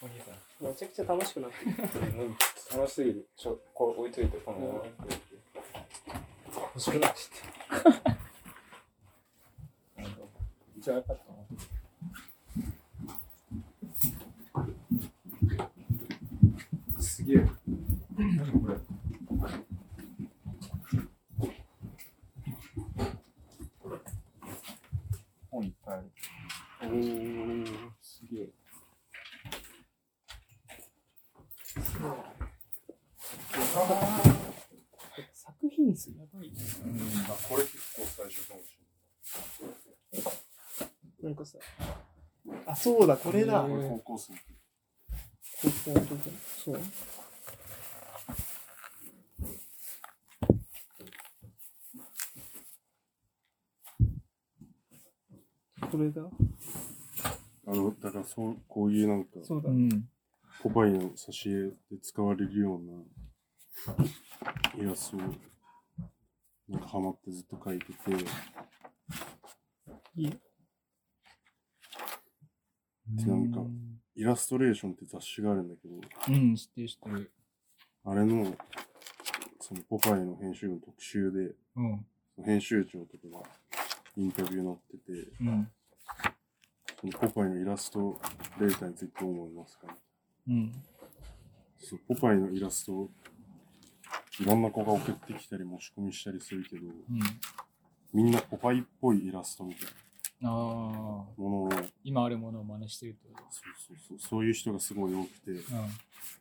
[0.00, 0.66] お兄さん。
[0.66, 1.72] めちゃくちゃ楽しくなってる。
[2.74, 3.28] 楽しすぎる。
[3.36, 4.86] ちょ、これ置いといて、この。
[6.74, 8.16] 欲しくなっちゃった。
[10.78, 11.24] じゃあよかった
[16.96, 17.02] な。
[17.02, 17.46] すげえ。
[18.16, 18.74] 何これ
[25.50, 26.10] 本いっぱいある。
[26.92, 26.96] う。
[26.96, 27.64] うん。
[28.00, 28.52] すげえ。
[35.32, 36.52] 作品数やばい。
[37.28, 38.78] あ、これ結構最初かもし
[40.12, 41.24] れない。
[41.24, 41.58] なんかさ、
[42.66, 43.62] あ、そうだ、これだ。
[43.62, 44.34] これ高校生。
[45.62, 46.30] 高校の時
[46.64, 46.80] そう。
[55.90, 56.22] これだ。
[57.72, 59.70] あの、だからそう、こういうなんか、そうだ。
[59.70, 59.88] うん。
[60.62, 62.92] ポパイの挿絵で使われるような
[64.78, 65.20] イラストを
[66.68, 67.94] なんかハマってずっと描いてて、
[70.16, 70.30] いい。
[73.14, 73.62] でなんか
[74.14, 75.94] イラストレーションって雑誌があるんだけど、
[76.28, 77.32] うん、知ってる知ってる。
[78.04, 78.54] あれの、
[79.60, 82.06] そのポパイの編集部の特集で、うん。
[82.44, 83.44] 編集長とかが
[84.16, 85.72] インタビュー載ってて、うん。
[87.10, 88.20] ポパイのイラスト
[88.60, 89.88] レーターについてどう思いますか
[90.48, 90.72] うん。
[91.78, 93.10] そうポパイのイラストを
[94.40, 97.20] いろんな子が送ってきたり持ち込みしたりするけど、うん。
[98.12, 99.88] みんなポパイっぽいイラストみたい
[100.40, 103.60] なものを、そう今あるものを真似してるってこそ
[103.94, 105.74] うそう、そういう人がすごい多くて、と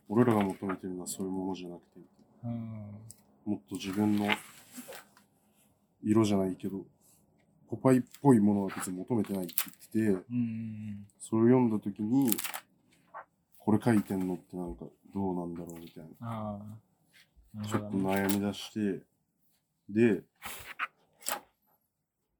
[0.09, 1.87] 俺らが求めてるのはそういうものじゃなくて、
[2.43, 2.51] うん。
[2.51, 3.53] うん。
[3.53, 4.29] もっと自分の
[6.03, 6.85] 色じゃないけど、
[7.71, 9.53] ポパイっぽいものは別に求めてないって
[9.95, 11.07] 言ってて、うん。
[11.21, 12.29] それを読んだ時に、
[13.59, 16.27] これ書いてんのってなんかどうなんだろうみたいな。
[16.27, 17.57] ああ。
[17.57, 17.97] なるちょっと。
[17.97, 19.05] 悩み出して、
[19.89, 20.21] で、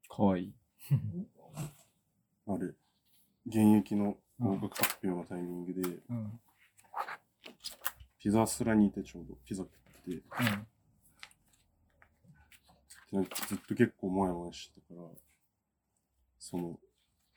[0.09, 0.53] かわいい。
[2.47, 2.67] あれ、
[3.47, 6.39] 現役の合格発表のタイミングで、うん。
[8.19, 9.69] ピザスラにいてちょうどピザ食っ
[10.03, 10.21] てて、で
[13.11, 15.07] なんかずっと結構モヤモヤしてたから、
[16.39, 16.79] その、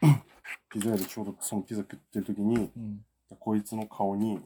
[0.71, 3.01] ピザ屋でちょうどそのピザ食ってる時に、うん。
[3.39, 4.41] こいつの顔に、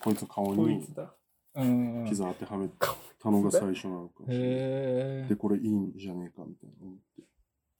[0.00, 1.14] こいつの顔にこいつだ。
[1.54, 2.06] うん。
[2.08, 4.46] ピザ当てはめたのが最初なのかもしれない。
[4.46, 5.36] へえで、。
[5.36, 7.22] これいいんじゃねえかみたいな思って。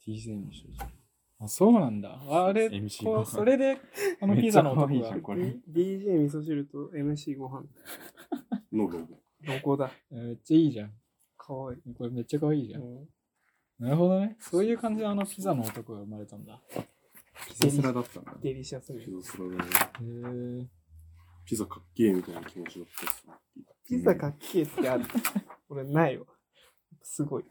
[0.07, 0.85] TJ にしといて。
[1.39, 2.19] あ、そうなんだ。
[2.29, 3.79] あれ、MC こうそれで、
[4.21, 5.57] あのピザの男がめっちゃ可愛いじゃん、これ。
[5.69, 7.67] D- DJ 味噌汁と MC ご飯。
[8.73, 9.21] のロゴ。
[9.47, 10.93] どこだえーめっちゃいいじゃん。
[11.47, 11.95] かわいい。
[11.95, 12.83] これめっちゃ可愛いじゃん。
[12.83, 13.09] うん
[13.79, 14.37] なるほどね。
[14.41, 16.63] そういう感じであのピザの男が生まれたんだ。
[17.47, 18.33] ピザスラだったんだ。
[18.41, 19.71] デリシャスミピザスラだね。
[20.01, 20.67] へえ。
[21.45, 23.35] ピザかっけえみたいな気持ちだったっすね。
[23.87, 25.05] ピザかっけえってある。
[25.69, 26.27] 俺ないわ。
[27.03, 27.45] すごい。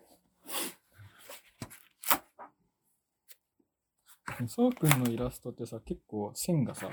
[4.47, 6.89] そうくんのイラストってさ、結構線がさ、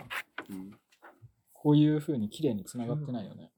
[0.48, 0.78] うん。
[1.54, 3.50] こういう風に綺麗に繋がってないよね。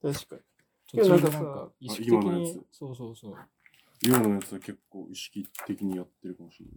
[0.00, 0.42] 確かに。
[0.90, 3.34] 途中でなんかか意識的今のやにつ、そうそうそう。
[4.02, 6.74] 今のやつは結構意識的にやってるかもしれない。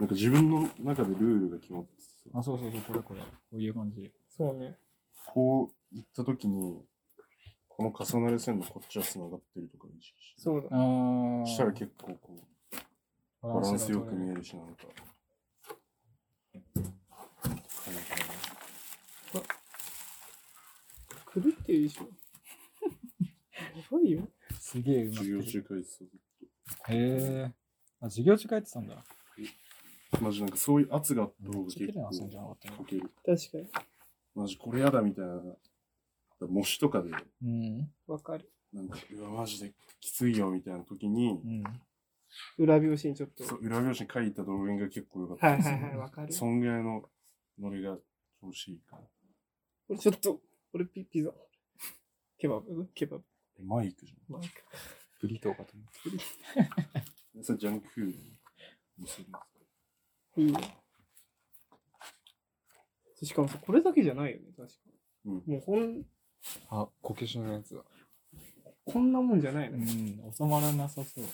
[0.00, 1.90] なんか自分の中でルールが決まって
[2.32, 3.20] あ、そうそうそう、これこれ。
[3.20, 4.12] こういう感じ。
[4.28, 4.76] そうね。
[5.26, 6.82] こう行った時に、
[7.68, 10.42] この重なる線のこっちは繋がってるとか意識して。
[10.42, 10.68] そうだ。
[10.70, 11.46] ああ。
[11.46, 12.44] したら結構こ
[13.42, 14.36] う、バランスよく見える。
[14.36, 14.84] るし、なんか。
[21.34, 22.23] 狂ってるでしょ。
[23.60, 24.28] やばいよ。
[24.58, 25.42] すげえうま授業。
[25.42, 25.88] 中書いて
[26.86, 26.92] た。
[26.92, 27.52] へえ。
[28.00, 29.04] あ、授業中書いてたんだ。
[30.20, 33.10] マジなんかそういう圧があった方が結構書ける。
[33.24, 33.68] 確かに。
[34.34, 35.40] マジこれやだみたいな。
[36.40, 37.10] 模試とかで、
[37.42, 37.90] うん。
[38.06, 38.50] わかる。
[38.72, 41.64] なんか、うわ、マジできついよみたいな時にう、ん。
[42.58, 43.44] 裏表紙にちょっと。
[43.44, 46.32] そう裏表紙に書いた動画が結構良かったですはいはいはい、わかる。
[46.32, 47.08] そんぐらいの
[47.58, 47.96] ノリが
[48.40, 49.02] 調子いいから。
[49.88, 50.40] 俺ちょっと、
[50.74, 51.30] 俺ピピザ。
[52.36, 52.88] ケバブ？
[52.94, 53.24] ケバブ。
[53.58, 54.62] えマイクじマイク。
[55.20, 57.38] ブリトーかと思った。
[57.38, 57.44] ゃん。
[57.44, 58.40] それジャンクフードに
[58.98, 59.46] 見せるんですか？
[60.36, 60.76] いいね。
[63.22, 64.74] しかもさ、これだけじゃないよね、確か。
[65.26, 66.04] うんもうほん、
[66.68, 67.82] あ、こけしのやつだ。
[68.84, 69.84] こんなもんじゃないの、うん。
[70.36, 71.24] 収まらなさそう。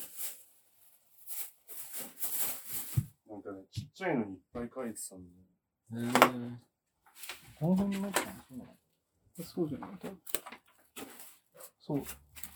[3.28, 6.12] なんかね、ちっちゃいのにいっぱい書いてたんで、へえ。
[7.58, 8.76] この辺になったのそうなの
[9.42, 9.90] そうじゃない？
[11.80, 12.02] そう。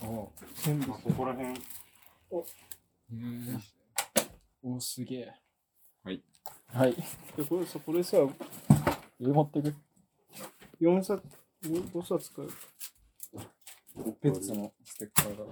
[0.02, 0.28] あ
[0.62, 1.54] 全部まあ、ここら辺、へ
[2.32, 3.58] え。
[4.62, 5.34] お、すげえ。
[6.02, 6.22] はい。
[6.68, 6.94] はい。
[7.36, 8.18] で、これさ、これさ、
[9.18, 9.74] 上持ってく
[10.80, 11.22] 4冊、
[11.62, 12.48] 5冊買う。
[14.20, 15.44] ペッツのステッカーが。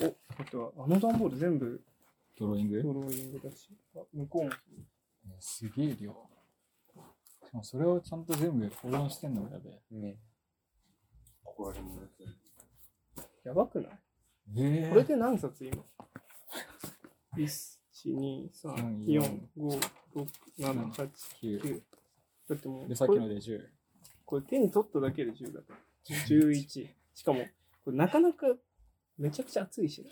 [0.00, 1.84] お、あとは、あの段ボール全部
[2.38, 2.82] ドローイング？
[2.82, 4.50] ドローイングだし、あ向こうも
[5.40, 6.14] すげえ量。
[7.48, 9.42] しかもそれをちゃんと全部保存してんの？
[9.44, 9.94] がやべえ。
[9.94, 10.16] ね。
[11.42, 13.46] ここら辺のやつ。
[13.46, 13.92] やばくない？
[14.58, 15.82] ええこれで何冊今
[17.36, 19.80] ?1、 2、3、4、5、
[20.14, 20.28] 6、
[20.58, 21.82] 7、8、9 9。
[22.50, 23.66] だってもう、で、さっこれきので10。
[24.26, 26.16] これ手に取っただけで10だから。
[26.26, 26.88] 11。
[27.14, 27.40] しかも、
[27.84, 28.46] これなかなか
[29.16, 30.10] めちゃくちゃ熱いしな。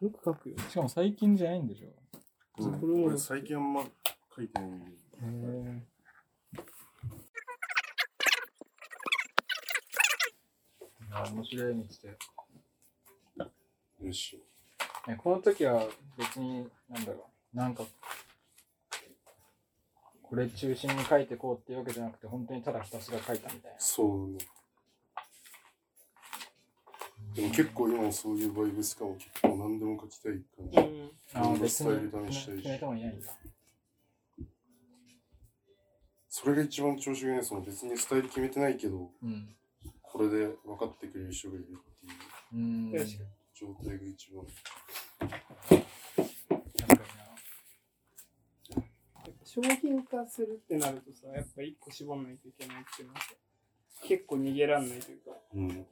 [0.00, 0.58] よく書くよ。
[0.68, 1.88] しかも最近じゃないんでしょ？
[2.58, 3.84] うんこれも俺最近あんま
[4.34, 4.86] 書いてないんで。
[4.86, 5.82] へえ。
[11.14, 13.46] あ面白い道で。
[14.06, 14.42] よし。
[15.06, 15.86] ねこの時は
[16.18, 17.84] 別に、なんだろう、なんか、
[20.22, 23.76] これ中心に書いてこうっていうわけじゃなくて、本当にただひたすら書いたみたいな。
[23.78, 24.38] そうね。
[27.34, 30.78] でも結構今もそういうバイブスかも結構何でも書きたい感じ。
[30.78, 31.10] うん。
[31.34, 33.26] あいろんな別スタイルに試したいし決めてもいないんだ。
[36.28, 37.42] それが一番調子がいいね。
[37.42, 39.48] その別にスタイル決めてないけど、うん。
[40.14, 41.66] これで分かってくれる人がいるっ
[42.48, 43.06] ていう
[43.52, 44.44] 状態が一番。
[44.44, 44.52] に
[49.44, 53.34] 商品化するってなるとさ、やっぱ一個絞んないといけないっていうのはさ、
[54.06, 55.86] 結構逃げらんないというか、うん。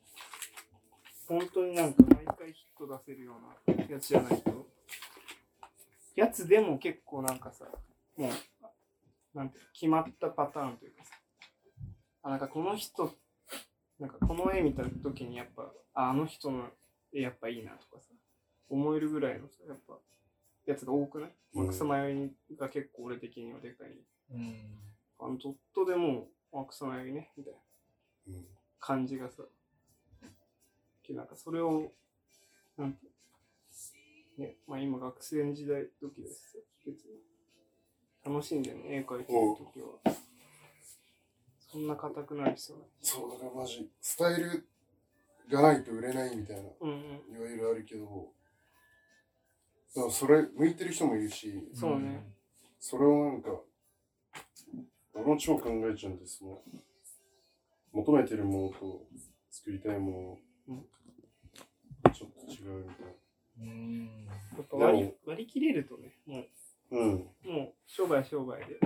[1.27, 3.33] 本当になんか毎回ヒット出せるよ
[3.67, 4.69] うなやつじゃないと、
[6.15, 7.65] やつでも結構なんかさ、
[8.17, 11.11] もう、なんて決まったパターンというかさ、
[12.23, 13.13] あ、なんかこの人、
[14.03, 16.65] なんかこの絵見た時にやっぱ、あ、あの人の
[17.15, 18.09] 絵やっぱいいなとかさ、
[18.69, 19.95] 思えるぐらいのさ、やっぱ、
[20.67, 22.13] やつが多くない、うん草迷
[22.51, 23.91] いが結構俺的にはでかい。
[24.33, 24.57] うん。
[25.21, 27.59] あのドットでもう、あ、草迷いね、みたいな。
[28.29, 28.45] うん。
[28.81, 29.45] 感じがさ、
[31.11, 31.93] なんかそれを、
[32.77, 33.07] なんて、
[34.37, 37.21] ね、まあ今学生の時代時ですよ、別に。
[38.25, 40.22] 楽しんでね、絵描いてる時は。
[41.73, 42.87] そんな硬くなる必要ない。
[43.01, 44.69] そう、だからマジ、スタイル
[45.51, 46.97] がないと売れないみたいな、うんうん。
[47.35, 48.31] いわゆるあるけど、
[49.97, 52.31] だからそれ、向いてる人もいるし、そうね。
[52.79, 53.51] それをなんか、
[55.15, 56.41] 俺も超考えちゃうんです。
[56.41, 56.63] その
[57.93, 59.07] 求めてるものと
[59.51, 60.85] 作りたいもの、うん
[62.13, 63.07] ちょっと違うみたい
[63.61, 64.27] うん。
[64.27, 66.37] やっぱ割り割り切れるとね、も
[66.91, 66.99] な。
[66.99, 67.13] うん。
[67.45, 68.79] う、もう商売商売で。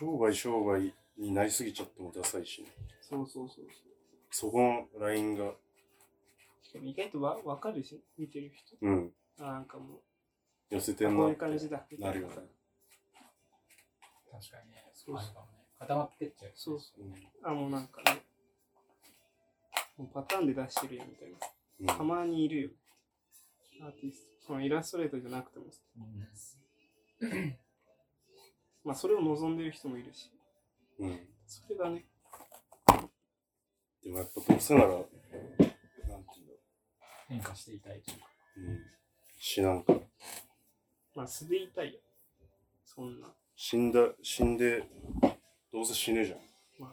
[0.00, 2.68] 商売商売になりすぎちゃってもダサいしね。
[3.02, 3.66] そうそうそう
[4.30, 5.56] そこのラインが、そう。
[6.62, 8.76] しかも意外とわわかるし、見てる人。
[8.80, 10.00] うん、あ、なんかも
[10.70, 11.84] 寄せう、こういう感じだ。
[11.98, 12.34] ないるよね。
[12.34, 12.46] 確
[14.50, 14.90] かにね。
[14.94, 15.34] そうそう。
[15.80, 16.52] 固まってっちゃう。
[16.54, 17.04] そうそう。
[17.04, 18.22] うんあ、もうなんかね、
[19.98, 21.30] もうパターンで出してるやんみたい
[21.86, 21.94] な。
[21.94, 22.70] たうんまにいるよ。
[23.82, 24.46] アーティスト。
[24.46, 25.82] そのイラストレーターじゃなくてもさ。
[27.20, 27.56] うん。
[28.84, 30.30] まあそれを望んでる人もいるし。
[30.98, 31.20] うん。
[31.46, 32.04] それがね、
[34.02, 36.58] でもやっぱどうせなら、なんていうんだろ
[37.28, 38.26] 変化していたいというか。
[38.56, 38.60] う。
[38.60, 38.78] うん。
[39.38, 39.94] 死なんか、
[41.14, 42.00] まあ素でいたいよ。
[42.84, 43.28] そんな。
[43.56, 44.84] 死んだ、死んで、
[45.72, 46.38] どうせ死ぬじゃん。
[46.78, 46.90] まあ、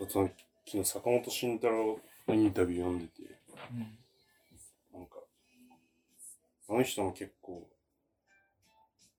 [0.00, 0.30] あと昨
[0.64, 1.98] 日坂本慎太郎
[2.28, 3.22] のインタビュー読んでて、
[3.72, 4.98] うん。
[5.00, 5.16] なんか、
[6.68, 7.68] あの人も結構、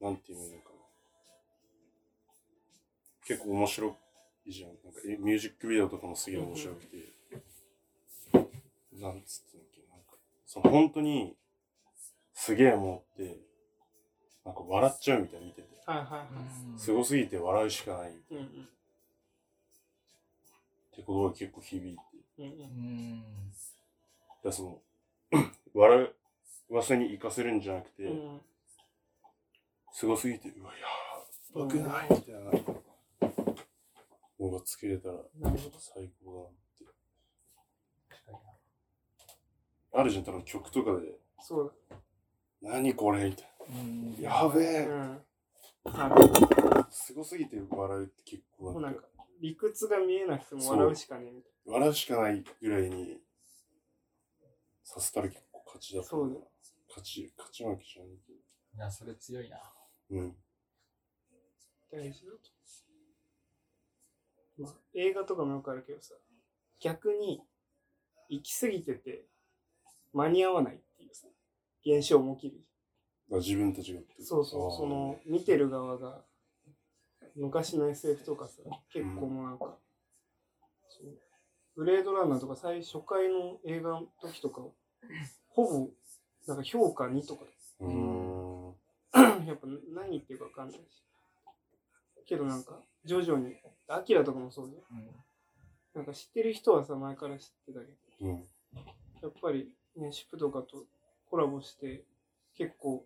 [0.03, 0.59] なんていうのかな。
[3.25, 3.95] 結構面白
[4.45, 4.71] いじゃん。
[4.83, 6.97] なんかえミュージックビデオとかもすげえ面白くて。
[8.99, 11.35] なんつってんだっけ、なんか、その本当に、
[12.33, 13.39] すげえもんって、
[14.45, 15.67] なんか笑っちゃうみたいな見てて。
[15.85, 16.79] はいはいはい。
[16.79, 18.45] すごすぎて笑うしかないっうんうん。
[20.95, 21.97] てことが結構響い
[22.37, 22.43] て。
[22.43, 23.23] うん。
[24.43, 24.81] だその、
[25.73, 26.13] 笑
[26.69, 28.41] わせに活かせるんじゃなくて、うん
[29.93, 30.85] すごすぎて、うわ、や
[31.53, 32.07] ばくない？
[32.09, 32.39] みたいな
[34.39, 35.15] のが作れたら。
[35.79, 36.85] 最高だなって。
[38.09, 38.37] 確かに
[39.93, 41.73] あるじゃん、多分曲とかで、そう
[42.61, 43.47] 何これみたい
[44.19, 44.29] な。
[44.29, 44.71] やべだ。
[44.71, 45.21] えうん。
[45.85, 46.15] ある
[46.89, 49.03] すごすぎて笑うって結構なかもうなんんか、
[49.41, 53.21] 理屈が見えなくても笑うしかねえ笑うしかないぐらいに
[54.83, 56.43] させたら結構勝ちだと思そう
[56.89, 58.39] 勝ち、勝ち負けじゃないけど。
[58.75, 59.57] いや、それ強いな。
[60.13, 60.27] うん。
[61.91, 61.99] な。
[61.99, 62.37] 大事だと。
[64.57, 66.13] まあ、映画とかもよくあるけどさ、
[66.79, 67.41] 逆に
[68.29, 69.25] 行き過ぎてて
[70.13, 71.27] 間に合わないっていうさ、
[71.85, 72.61] 現象も起きる。
[73.31, 76.21] あ自分たちがそうそう、その、見てる側が、
[77.35, 78.61] 昔の SF とかさ、
[78.91, 79.75] 結構もうなんか、
[80.87, 81.17] そう
[81.75, 84.61] ブレードランナーとか最初回の映画の時とか、
[85.49, 85.89] ほぼ、
[86.47, 87.45] なんか評価2とか
[87.79, 88.22] うー
[89.43, 89.47] ん。
[89.47, 91.03] やっぱ何言ってるか分かんないし。
[92.25, 93.55] けどなんか、徐々に、
[93.87, 94.83] アキラとかもそうだよ。
[94.91, 95.09] うん。
[95.93, 98.47] なんか知ってる人はさ、前から知ってたけど、うん。
[99.21, 100.85] やっぱりね、シップとかと
[101.29, 102.03] コラボして、
[102.55, 103.05] 結構、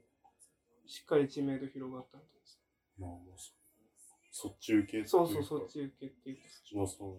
[0.86, 2.60] しっかり知名度広がったんです。
[2.98, 3.52] まあもうそ
[4.32, 6.42] そっち受けっていうかそうそう、そっち受けっていうか。
[6.48, 7.10] そっちのその、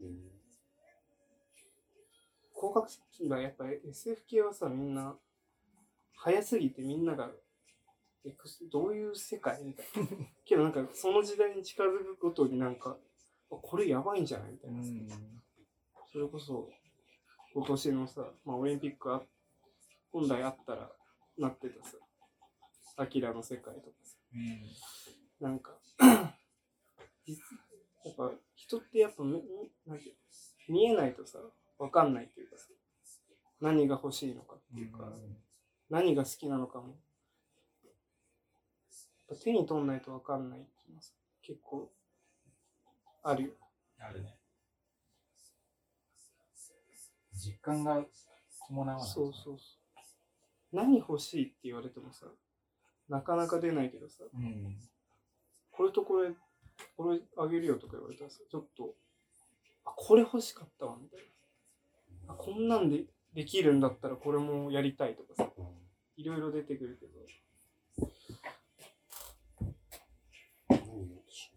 [0.00, 0.36] うん。
[2.54, 5.14] 広角機がやっぱり SF 系はさ、みんな、
[6.16, 7.30] 早すぎてみんながっ
[8.24, 8.34] て
[8.72, 10.08] どういう世界みたいな。
[10.44, 12.96] けどなんかその時代に近づくことになんか、
[13.48, 14.82] これやばいんじゃないみたいな。
[16.12, 16.68] それこそ
[17.54, 19.22] 今年のさ、まあ、オリンピックあ
[20.12, 20.90] 本来あったら
[21.38, 21.96] なってたさ、
[22.96, 24.16] アキラの世界とかさ、
[25.40, 26.12] なんか、や
[28.10, 29.42] っぱ人ってやっぱみ
[29.86, 30.04] なんて
[30.68, 31.38] 見えないとさ、
[31.78, 32.68] わかんないっていうかさ、
[33.60, 35.12] 何が欲しいのかっていうか、
[35.90, 36.96] 何が好きなのかも。
[39.42, 41.12] 手に取んないとわかんないっていうのはさ
[41.42, 41.90] 結構
[43.22, 43.50] あるよ。
[43.98, 44.36] あるね。
[47.32, 48.04] 実感が
[48.68, 49.08] 伴わない。
[49.08, 49.58] そうそうそう。
[50.72, 52.26] 何欲しいって言われてもさ、
[53.08, 54.76] なかなか出ないけどさ、うん。
[55.70, 56.30] これとこれ、
[56.96, 58.94] これあげるよとか言われたらさ、ちょっと、
[59.84, 61.20] あ、これ欲しかったわ、みたい
[62.26, 62.34] な。
[62.34, 63.04] あ、こんなんで
[63.36, 65.46] できるんだったらこれもやりたいとかさ、
[66.16, 67.12] いろいろ出てくるけど、
[70.70, 71.56] 何言おうとした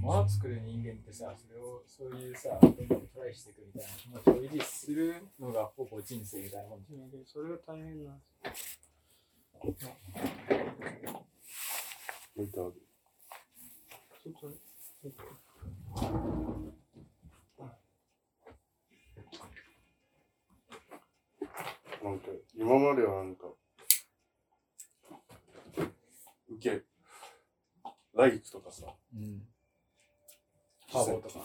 [0.00, 6.96] 物を作る人間ってさ、それを、そういうさ、どんどんトライしていくみたいな気持ちを維持するのがほぼ人生みたいなもんじゃ
[7.26, 8.24] それが大変なんで
[8.56, 8.80] す。
[9.62, 9.70] 置
[12.44, 12.72] いてある。
[14.20, 14.56] ちょっとね、
[15.04, 15.22] えっと
[22.02, 23.46] なんか、今まではなんか、
[26.48, 26.84] 受け、
[28.14, 29.42] ライクとかさ、うん。
[30.92, 31.44] パーボとか。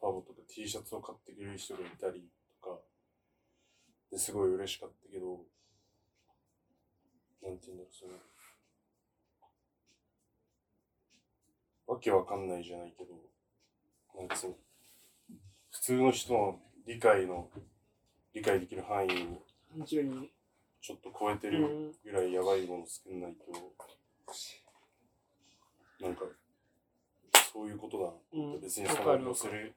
[0.00, 2.30] パボとか T シャツを買ってくれる人がいたり
[2.62, 2.78] とか、
[4.10, 5.44] ですごい嬉しかったけど、
[7.42, 8.14] なんて言うんだろう、その、
[11.86, 13.14] わけわかんないじゃないけど、
[14.18, 14.54] なんかその、
[15.70, 17.48] 普通の人の理解の、
[18.34, 19.40] 理解できる範囲に。
[19.86, 21.92] ちょっと超えてるうん。
[22.04, 23.44] ぐらいやばいもの作んないと、
[26.00, 26.24] なんか、
[27.52, 29.74] そういうことだうん別にそのする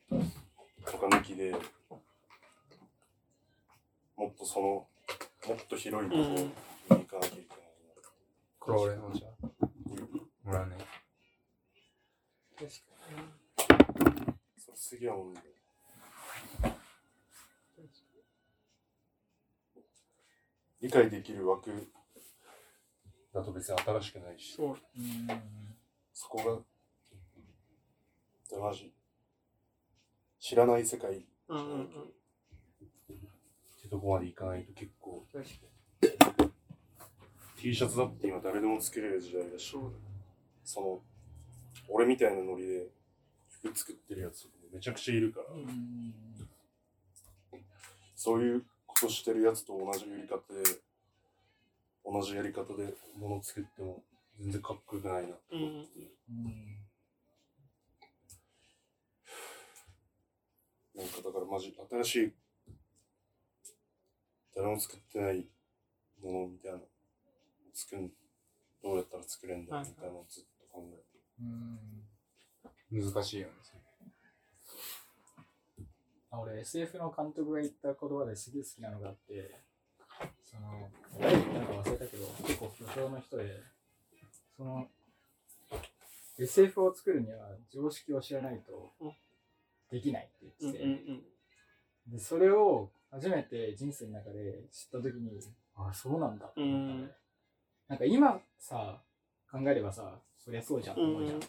[0.85, 1.55] とか抜きで、
[4.15, 4.87] もっとその、も
[5.55, 6.51] っと広いところに
[6.89, 7.47] 行かなきゃいけない
[8.59, 9.47] これ俺のじゃあ、
[10.43, 10.77] もらうね。
[12.55, 12.90] 確かな。
[14.91, 15.45] それすげえもんだよ。
[20.81, 21.71] 理解できる枠
[23.33, 24.67] だと別に新しくないし、そう。
[24.69, 24.77] うん。
[26.13, 26.59] そこが、
[28.49, 28.91] でマジ、
[30.39, 31.83] 知らない世界うんうんうん。
[31.83, 31.87] っ
[33.81, 35.25] てとこまでいかないと結構。
[37.57, 39.73] T シャツだって今誰でも作れる時代だし、
[40.65, 40.99] その、
[41.87, 42.87] 俺みたいなノリで
[43.47, 46.13] 服作ってるやつめちゃくちゃいるから、うん。
[48.15, 50.63] そういうことしてるやつと同じやり方で、
[52.05, 54.03] 同じやり方で物作っても
[54.39, 56.77] 全然かっこよくないなって思って、うん。
[60.95, 62.33] なんかだからマジ新しい、
[64.55, 65.47] 誰も作ってない
[66.21, 66.79] ものみたいな、
[67.73, 68.11] 作ん、
[68.83, 71.03] どうやったら作れんだみたいなのをずっと考えて
[71.41, 73.03] うん。
[73.03, 73.53] 難しいよね。
[73.73, 73.80] あ
[76.31, 79.59] 俺 SF の監督が言った言葉ですげえ好きなのがあって
[80.43, 83.63] その誰が言ったのか忘れたけど結構巨匠の人で
[84.55, 84.87] その
[86.39, 88.91] SF を作るには常識を知らないと
[89.91, 92.13] できないってうん言ってて、うんうん。
[92.13, 95.39] でそれを初めて人生の中で知った時に
[95.75, 97.11] ああそうなんだって思ったね、うん。
[97.89, 99.01] なんか今さ
[99.51, 101.41] 考えればさそりゃそうじゃんって思うじゃん、うん。
[101.41, 101.47] で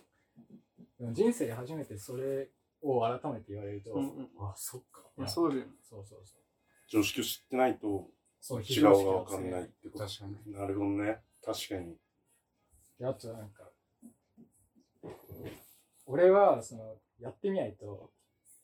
[1.07, 2.49] も人生で初めてそれ
[2.83, 5.69] を改めて言われると、うんうんあそっかいやそうだよね。
[5.89, 6.41] そうそうそう
[6.89, 8.09] 常識を知ってないと
[8.41, 10.05] そう違うがわかんないってこと。
[10.07, 10.53] 確かに。
[10.53, 11.19] なるほどね。
[11.45, 11.97] 確かに。
[12.99, 13.65] であとなんか
[16.07, 18.11] 俺はそのやってみないと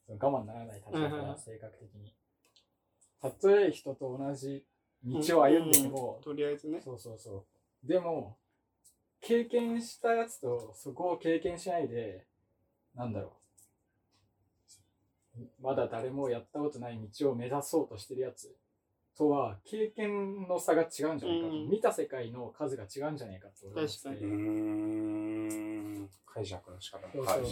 [0.07, 2.14] その我慢ならない立場から性格的に
[3.21, 4.64] たとえ人と同じ
[5.05, 6.81] 道を歩んでても、とりあえずね。
[6.85, 7.47] そうそうそ
[7.85, 8.37] うでも
[9.21, 12.27] 経験したやつとそこを経験しないで
[12.95, 13.31] なんだろう
[15.61, 18.55] まだ誰もやったことない道を目指そうとしてるやつ。
[19.16, 21.68] とは経験の差が違うんじゃないかと、うん。
[21.68, 24.26] 見た世界の数が違うんじゃないかって確かうー
[26.05, 26.09] ん。
[26.24, 27.01] 解釈の仕方。
[27.12, 27.47] そううそうそう。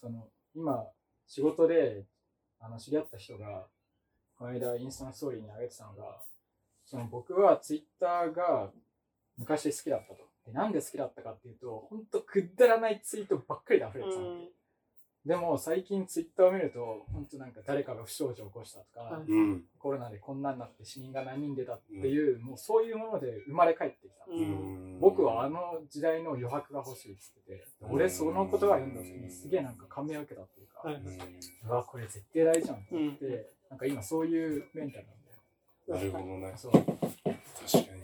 [0.00, 0.86] その今
[1.26, 2.04] 仕事で
[2.58, 3.66] あの知り合った人が
[4.38, 6.22] この間インスタのストーリーに上げてたのが
[6.86, 8.70] その僕はツイッターが
[9.36, 10.22] 昔好きだったと。
[10.46, 14.48] でなんで好きだったかっていうと本当くだらないツイートばっかりで溢れてたの、うん
[15.24, 19.62] でも最近ツイッターを見ると、本当なんか誰かが不祥事を起こしたとか、はいうん。
[19.78, 24.24] コロナでこんなになって死人が何人出たっていう、もうそういうもので生まれ返ってきた。
[24.28, 24.34] う。
[24.34, 30.96] うんん僕はあの時代の余白が欲しいっつってて、うん俺その言葉を読んだ時にすげえなんか感銘を受けたっていうか、はい。
[30.96, 35.22] うんうわ、これ絶対大事じゃんってう思って、なんか今そういうメンタルなん
[35.88, 36.56] なるほどねで、。
[36.56, 38.02] そう、確かに。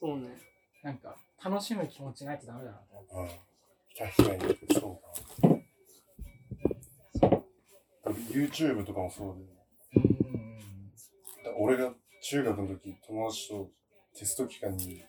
[0.00, 0.38] そうね。
[0.82, 3.51] なんか楽しむ気持ちないとダメだなと思って。
[4.00, 4.08] うん。
[4.08, 4.56] 確かに。
[4.80, 5.00] そ
[7.22, 7.32] うか。
[8.30, 9.52] YouTube とかもそうだよね。
[9.96, 10.92] うん
[11.44, 13.70] だ俺が中学の時、友達と
[14.16, 15.02] テスト期間に、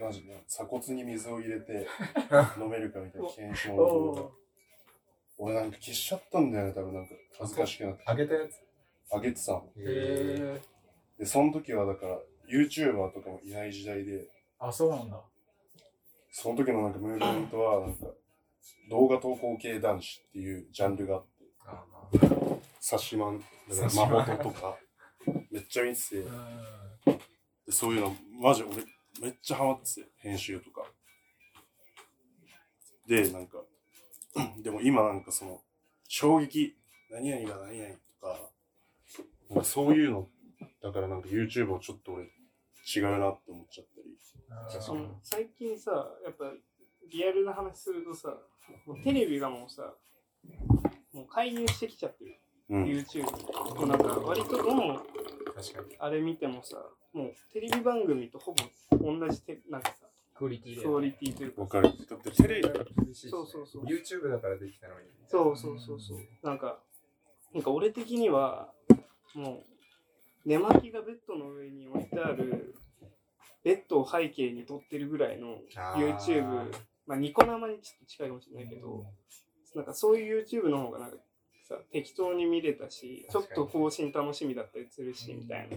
[0.00, 1.86] マジで鎖骨に水を入れて
[2.58, 4.30] 飲めるかみたいな検証の動画。
[5.38, 8.02] 俺なんか消しちゃったんだよね、多分なんか恥ずかしくなって。
[8.06, 8.60] あげたやつ？
[9.10, 9.72] あげてたの。
[9.76, 10.60] へえ。
[11.18, 12.18] で、その時はだから、
[12.48, 15.22] YouTuber とかもいない時代で、あ、そうなんだ。
[16.30, 18.06] その時のなんかムーブメントは、なんか、
[18.90, 21.84] 動画投稿系男子っていうジャンルがあって、あ
[22.80, 24.76] サシマン、だからマホトとか、
[25.50, 26.24] めっちゃ見てて、
[27.70, 28.76] そういうの、マジ俺、
[29.20, 30.84] めっちゃハマってて、編集とか。
[33.06, 33.58] で、なんか、
[34.62, 35.60] でも今なんかその、
[36.06, 36.76] 衝撃、
[37.10, 38.50] 何々が何々とか、
[39.50, 40.28] なんかそういうの、
[40.82, 42.24] だからなんか YouTube をちょっと俺、
[42.96, 43.97] 違うなって思っちゃったり。
[43.97, 43.97] その
[45.22, 45.90] 最近さ、
[46.24, 46.52] やっぱ
[47.10, 48.36] リアルな話するとさ、
[48.86, 49.94] もうテレビがもうさ、
[51.12, 52.36] もう介入してきちゃってる。
[52.70, 52.84] うん。
[52.84, 53.24] YouTube に。
[53.74, 55.96] もうなんか割とどの確かに。
[55.98, 56.76] あれ見てもさ、
[57.12, 58.54] もうテレビ番組とほ
[58.90, 60.82] ぼ同じて、なんかさ、クオリティで。
[60.82, 61.62] クオリティというか。
[61.62, 61.88] わかる。
[62.08, 62.62] だってテレビ、
[63.04, 65.06] 厳しいしねそうそうそう YouTube だからできたのに。
[65.26, 66.18] そうそうそうそう。
[66.42, 66.78] なんか、
[67.52, 68.72] なんか俺的には、
[69.34, 69.64] も
[70.46, 72.74] う、寝巻きがベッドの上に置いてある、
[73.64, 75.58] ベッドを背景に撮ってるぐらいの
[75.96, 76.72] YouTube、
[77.06, 79.04] まあニコ生にちょっと近いかもしれないけど、
[79.74, 81.16] なんかそういう YouTube の方がなんか
[81.68, 85.76] さ、適当に見れたし、ちょっと更新楽しみだったりするし、みたいな。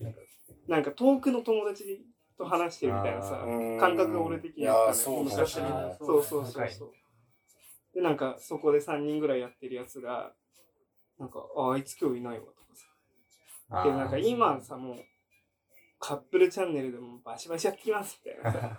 [0.00, 0.20] なんか
[0.68, 2.04] なんか遠くの友達
[2.36, 3.44] と話してるみたいなさ
[3.80, 5.30] 感覚が俺的にあったそうね。
[5.30, 5.96] かもしれない。
[5.98, 6.92] そうそうそうそう。
[7.94, 10.32] で、なんかそこで3人ぐらいやってるやつが、
[11.18, 13.84] なんか、あ、あいつ今日いないわとかさ。
[13.84, 14.96] で、なんか今さ、もう、
[15.98, 18.78] カップルチャンネルでもバシバシやってきますみたいなさ。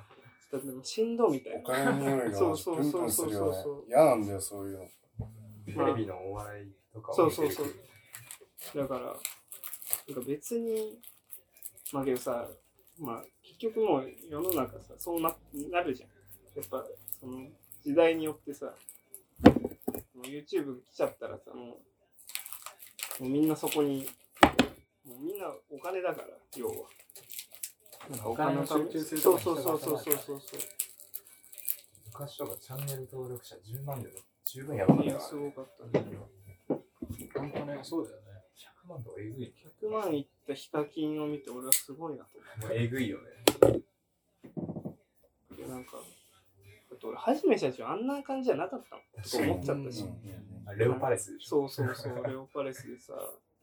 [0.51, 1.59] だってもうしんどみたいな。
[1.59, 3.85] お金の匂いがそうそうそうそうそう。
[3.87, 4.85] 嫌なんだよ、そういうの。
[5.65, 7.65] テレビのお笑いとかをそう見てるそう
[8.73, 8.81] そう。
[8.81, 9.19] だから、なんか
[10.27, 10.99] 別に、
[11.93, 12.49] まあけどさ、
[12.99, 15.35] まあ結局もう世の中さ、そうな
[15.71, 16.09] なるじゃん。
[16.55, 16.83] やっぱ
[17.19, 17.47] その
[17.83, 18.73] 時代によってさ、
[19.45, 21.77] もう YouTube 来ちゃったらさ、も
[23.19, 24.07] う、もうみんなそこに、
[25.05, 26.73] もうみんなお金だから、要は。
[28.09, 30.39] なんかお金を集中するそうそうそうそうそうそう。
[32.07, 36.05] 昔とかチャンネル登録者10万でも十分やばかっいや、たすごかったね。
[37.35, 38.23] 本当ね、そうだよね。
[38.85, 39.53] 100万とかえぐい。
[39.81, 42.29] 100万いったヒカキンを見て俺はすごいなと
[42.61, 43.23] 思もうえぐいよね。
[43.47, 43.55] っ
[45.55, 45.67] て。
[45.67, 45.97] なんか、
[47.03, 50.03] 俺、はじめ社長あんな感じじゃなかったのとか思っちゃったし。
[50.65, 51.69] あレオパレスでしょ。
[51.69, 53.13] そうそうそう、レオパレスでさ、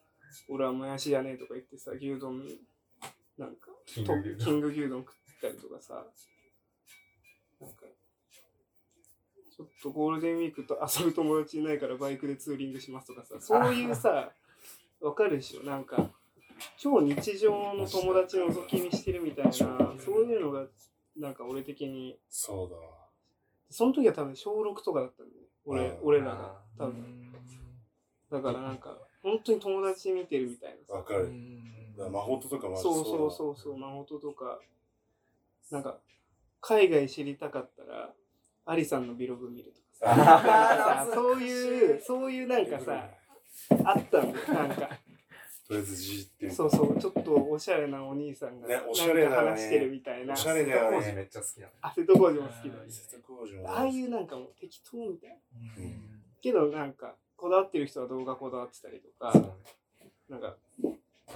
[0.49, 2.47] 俺はもやしじゃねえとか言ってさ、牛丼、
[3.39, 5.95] なんか、とキング牛丼キング牛丼食ったりとかさ、
[7.61, 7.87] なんか、
[9.57, 14.33] ちょっとゴールデンウィークと遊ぶ友達いないからバイクでツーリングしますとかさ、そういうさ、
[15.01, 16.11] わかるでしょなんか、
[16.77, 20.67] 超日常の友達の覗き見してるみたいな、そういうのが、
[21.17, 23.07] なんか俺的に、そうだわ。
[23.71, 25.43] その時は多分小6とかだったんだよ。
[25.65, 26.63] 俺うん、俺らが。
[26.79, 27.33] 多分。
[28.31, 30.95] だからなんか、本当に友達見てるみたいなさ。
[30.95, 31.33] わかる。
[32.11, 34.61] マホトとかマジそうそうそうそう、マホトとか、
[35.71, 35.99] なんか、
[36.61, 38.13] 海外知りたかったら、
[38.65, 43.11] アリさんのビログ見るとかさ、そういう、そういうなんかさ、
[43.85, 44.89] あったんだよ、なんか。
[45.67, 49.37] とりあえずじってそうそう、ちょっとおしゃれなお兄さんが、ねなんおしゃれだね。
[49.37, 50.35] か話してるみたいな。
[50.35, 51.13] おしゃれだよね。
[51.13, 51.73] めっちゃ好きなの。
[51.81, 52.77] あ、瀬戸康史も好きだ。
[52.89, 55.37] 瀬戸工場ああいうなんかもう適当みたいな。
[55.79, 56.23] うん。
[56.41, 59.33] けどなんか、こだわってる人は動画こだわってたりとか、
[60.29, 60.57] なんか、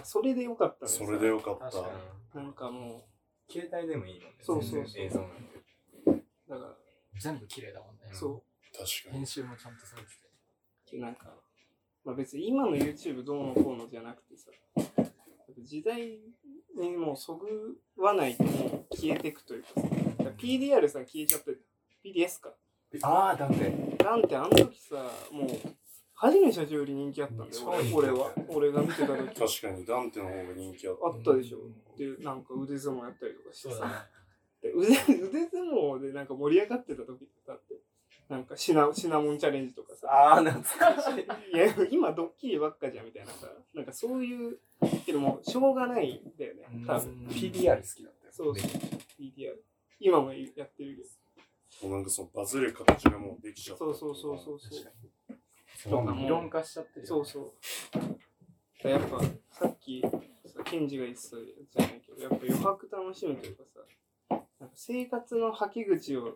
[0.05, 3.05] それでよかったそれでよかったなんかも
[3.51, 4.37] 携帯でもいいもんね。
[4.41, 5.59] そうそうそう映像なんて。
[6.07, 6.77] う、だから、
[7.21, 8.03] 全部綺麗だもんね。
[8.13, 9.17] そ確かに。
[9.19, 10.09] 編集もちゃんとされて
[10.89, 10.97] て。
[10.97, 11.35] う、なんか、
[12.05, 14.51] まあ別に今の YouTube どうのこうのじゃなくてさ、
[15.59, 16.21] 時代
[16.79, 19.83] にもうそぐわないともう消えていくというかさ、
[20.39, 21.57] PDR さ消えちゃって、
[22.05, 22.55] PDS か。
[23.03, 24.05] ああ、だって。
[24.05, 25.49] なんてあの時さ、もう、
[26.23, 27.51] はじめ社長より人気あったんだよ、
[27.95, 28.31] 俺は。
[28.49, 29.63] 俺が見てた時。
[29.63, 31.61] 確かに、ダンテの方が人気あっあったでしょ。
[31.97, 34.07] で、なんか腕相撲やったりとかしてさ。。
[34.61, 37.81] で腕 腕相撲でなんか盛り上がってた時だって。
[38.29, 41.57] なんかシナシナモンチャレンジとかさああ、懐かしい。
[41.57, 44.61] いや今ドッキリばっかじゃんみたいなさなんかそういう
[45.05, 48.33] けどもしょうがないんだよね多分 PDR 好きだったよ。
[48.33, 48.71] そうそう
[49.19, 49.57] PDR
[49.99, 51.05] 今もやってる
[51.81, 53.85] けもうなんかそのバズる形がもうできちゃった。
[53.85, 54.93] どそうそうそうそうそう
[55.83, 57.07] その理論化しちゃってるよ。
[57.07, 57.55] そうそ
[58.85, 58.89] う。
[58.89, 59.21] やっぱ
[59.51, 60.03] さっき
[60.47, 63.65] さケンジが言ってたじゃないけどやっぱ余白楽しむというか
[64.29, 66.35] さなんか生活の吐き口を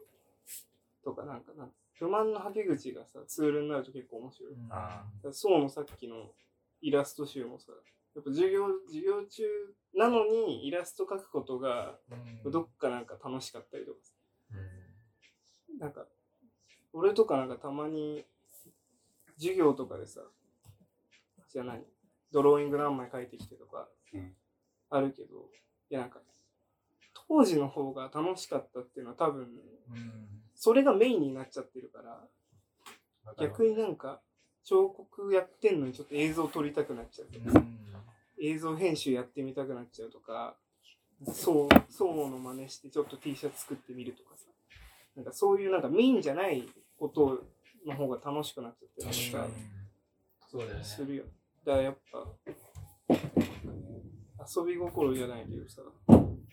[1.05, 4.53] とかなんかな不満の吐き口がさツールになると結構面白い。
[4.71, 6.33] あだからそうのさっきの
[6.81, 7.73] イラスト集もさ
[8.15, 9.43] やっぱ授業授業中
[9.95, 14.13] なのにイラスト描くことがーどっかなんか楽しかったりとかさ。
[14.53, 15.79] うん。
[15.79, 16.07] なんか
[16.93, 18.25] 俺とかなんかたまに
[19.37, 20.21] 授業とかでさ
[21.53, 21.83] じゃあ何
[22.33, 24.33] ドローイング何枚描いてきてとかうん。
[24.91, 25.51] あるけど、
[25.91, 26.21] いやなんか
[27.29, 29.49] 当時の方が楽しかったっていうのは多分うん。
[30.55, 32.21] それがメインになっちゃってるから
[33.39, 34.21] 逆になんか
[34.65, 37.79] 彫刻やってんのにちょっと映像撮りたくなっちゃうとかうん。
[38.43, 40.57] 映像編集やってみたくなっちゃうとか
[41.33, 44.47] そうそうの真似してちょっと T シャツ作ってみるとかさ
[45.17, 46.65] なんかそういうなんかメインじゃない
[46.99, 47.45] こと
[47.87, 49.55] の方が楽しくなっちゃってる確かに。
[50.51, 50.85] そうだよね。
[50.85, 51.25] するよ。
[51.65, 52.27] だからやっぱ
[54.47, 55.83] 遊び心じゃないけどさ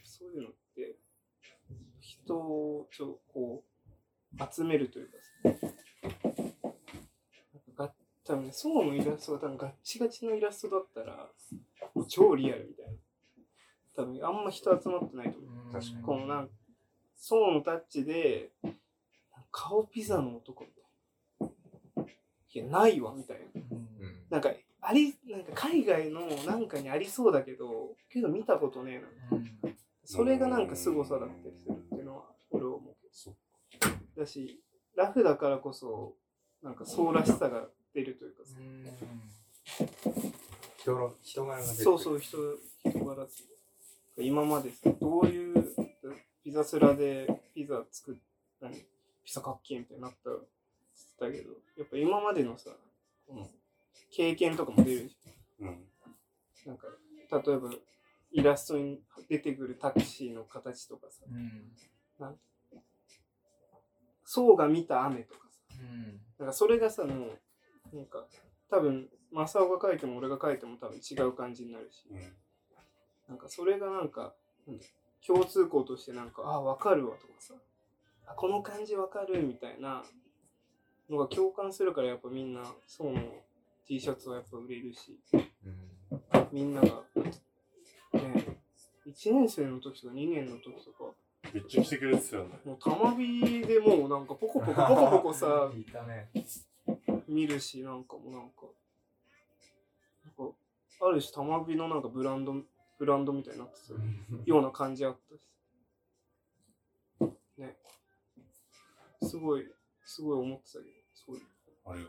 [0.04, 0.96] そういうのって
[2.00, 3.64] 人をちょこ
[4.34, 5.18] う集めるというか
[7.76, 7.94] さが
[8.26, 11.30] 多分ね層のイラストが多分ガッチガチのイラストだったら
[11.94, 12.92] もう超リアルみたいな。
[13.94, 15.72] 多分あんま人集まってないと思う。
[15.74, 16.04] 確かに。
[16.04, 16.54] このなんか
[17.18, 18.52] 層のタッチで
[19.52, 20.81] 顔ピザの男みた
[22.54, 23.62] いないやないわみたいな。
[23.72, 23.88] うん。
[24.30, 29.38] なんか、あり、なんか海外のなんかにありそうだけど、けど見たことねえな。
[29.38, 29.78] うん。
[30.04, 34.20] それがなんか凄さだったりするっていうのは、俺は思う。
[34.20, 34.62] だし、
[34.95, 36.16] ラフだからこそ、
[36.62, 38.56] なんかそうらしさが出るというかさ、
[40.78, 42.38] 人の人柄が出てそうそう、人、
[42.84, 43.28] 人柄
[44.18, 45.76] 今までさ、どういう
[46.43, 48.16] ピザスラでピザ作っ
[48.62, 48.74] 何
[49.24, 50.30] ピザかっけえみたいになった
[51.20, 52.72] たけど、やっぱ今までのさ、
[54.12, 55.68] 経験とかも出るじゃん。
[55.68, 55.88] うん。
[56.66, 56.88] なんか、
[57.32, 57.70] 例えば、
[58.32, 61.72] イラストに出てくるタクシーの形とかさ、うん
[64.24, 67.28] 層が見た雨とかさ、うんなんかそれがさ、も
[67.91, 68.26] う、なんか、
[68.70, 72.20] 多分、マサオが描いても俺が描いても多分違う感じになるし、うん。
[73.28, 74.34] なんかそれがなんか、
[75.26, 77.56] 共通項としてなんか、あ、わかるわとかさ、
[78.26, 80.04] あ、この感じわかるみたいな
[81.12, 83.20] のが共感するからやっぱみんな、層の
[83.86, 85.20] T シャツはやっぱ売れるし、
[86.51, 86.88] みんなが、
[88.14, 88.57] ね、
[89.05, 91.12] 1年生の時とか2年の時とか、
[91.53, 92.59] めっちゃ来てくれてたよね。
[92.64, 96.30] もう玉火でもうなんかポコポコポコポコさいたね。
[97.28, 98.68] 見るしなんかもうなんか。
[100.24, 100.53] なんか
[101.01, 102.53] ある種玉火のなんかブランド
[102.97, 103.93] ブランドみたいになってた
[104.45, 105.41] ような感じあったし。
[107.57, 107.76] ね。
[109.24, 109.70] すごい
[110.05, 111.01] すごい思ってたけど
[111.86, 112.02] あれ。
[112.02, 112.08] よ。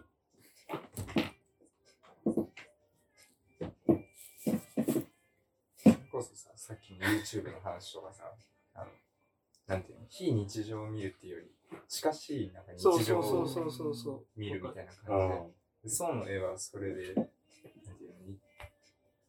[5.77, 8.25] それこそさ、さっきの YouTube の話とかさ、
[8.75, 8.87] あの、
[9.67, 11.51] なんていうの、非日常を見るっていうより、
[11.89, 15.51] 近しいなんかそう日常をそうそうそうそうそう見るみたいなう感
[15.83, 15.89] じで。
[15.89, 17.25] 宋の絵はそれで、なん
[17.97, 18.39] ていうの、に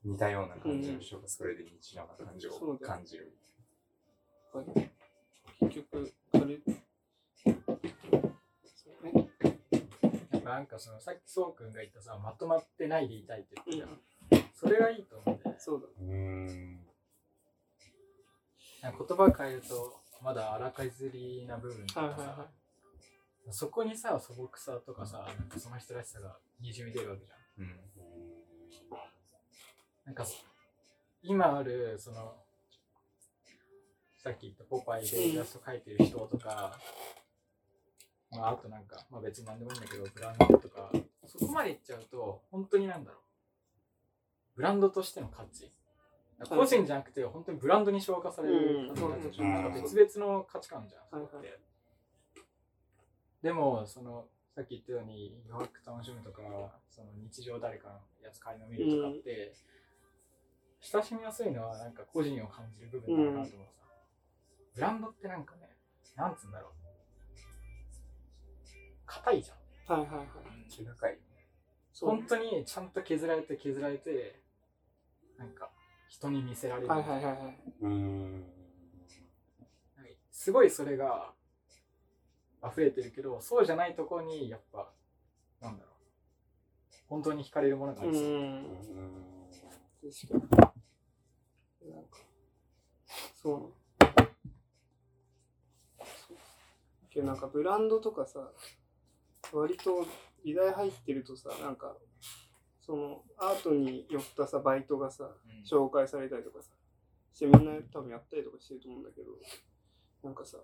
[0.04, 3.34] 似たような感じの人がそれで日常な感じをそうだよ感じる。
[5.62, 6.60] 結局それ
[7.44, 9.30] そうね
[10.44, 14.00] なんかそのさっきそうくんが言ったさまとまってないでいたいって言ってうん。
[14.30, 14.50] たじゃん。
[14.54, 15.56] それがいいと思うんだよね。
[15.60, 16.80] そうだうーん。
[18.82, 22.48] 言葉変えるとまだ荒削りな部分とかさ、はいはいは
[23.52, 27.66] そこにさ素朴さとかさなんかその人らしさがにじみ出るわけじゃん。
[27.66, 27.80] うん。
[30.06, 30.26] なんか
[31.22, 32.36] 今あるその
[34.24, 36.80] さっき言ったポパイでイラスト描いてる人とか、
[38.36, 40.91] まあ、あとなんか、まあ、別に何でもいいんだけどブランドとか
[41.25, 43.19] そこまでいっちゃうと本当になんだろう。
[44.55, 45.71] ブランドとしての価値。
[46.49, 51.21] 個人じゃなくて本当にブランドに消化されるか別々の価値観じゃん、
[53.41, 56.41] でもそのさっき言ったように余白楽しむとか
[56.89, 59.53] その日常誰かのやつ買いの見るとかって、
[60.81, 63.86] 親しみやすいのはなんか個人を感じる部分だなと思うさ、
[64.75, 65.69] ブランドってなんかね
[66.17, 66.82] なんつうんだろう
[69.14, 70.28] 硬いじゃんはいはいはい
[70.70, 71.18] 気がかい。
[72.01, 74.41] 本当にちゃんと削られて削られて
[75.38, 75.70] なんか
[76.07, 78.43] 人に見せられる、はいはいはいはいうーん。
[80.32, 81.32] すごいそれが
[82.66, 84.89] 溢れてるけどそうじゃないところにやっぱ
[85.61, 85.93] なんだろう
[87.07, 88.64] 本当に惹かれるものがあうりそう、ん。
[88.64, 88.68] う
[90.01, 90.68] 確か
[91.86, 91.91] に。
[91.93, 92.18] なんか。
[93.41, 93.74] そう
[97.14, 98.51] けどなんかブランドとかさ、
[99.54, 100.06] 割と
[100.43, 101.95] 議題入ってるとさ、なんか、
[102.82, 105.30] そのアートに寄ったさ、バイトがさ、
[105.70, 106.72] 紹介されたりとかさ、
[107.34, 109.32] してみんな多分やったりとかしてると思うんだけど、
[110.24, 110.58] なんかさ、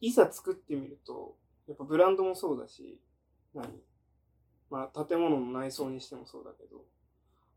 [0.00, 1.36] いざ作ってみると、
[1.66, 3.00] やっぱブランドもそうだし、
[3.54, 3.66] 何？
[4.70, 6.84] まあ建物の内装にしてもそうだけど、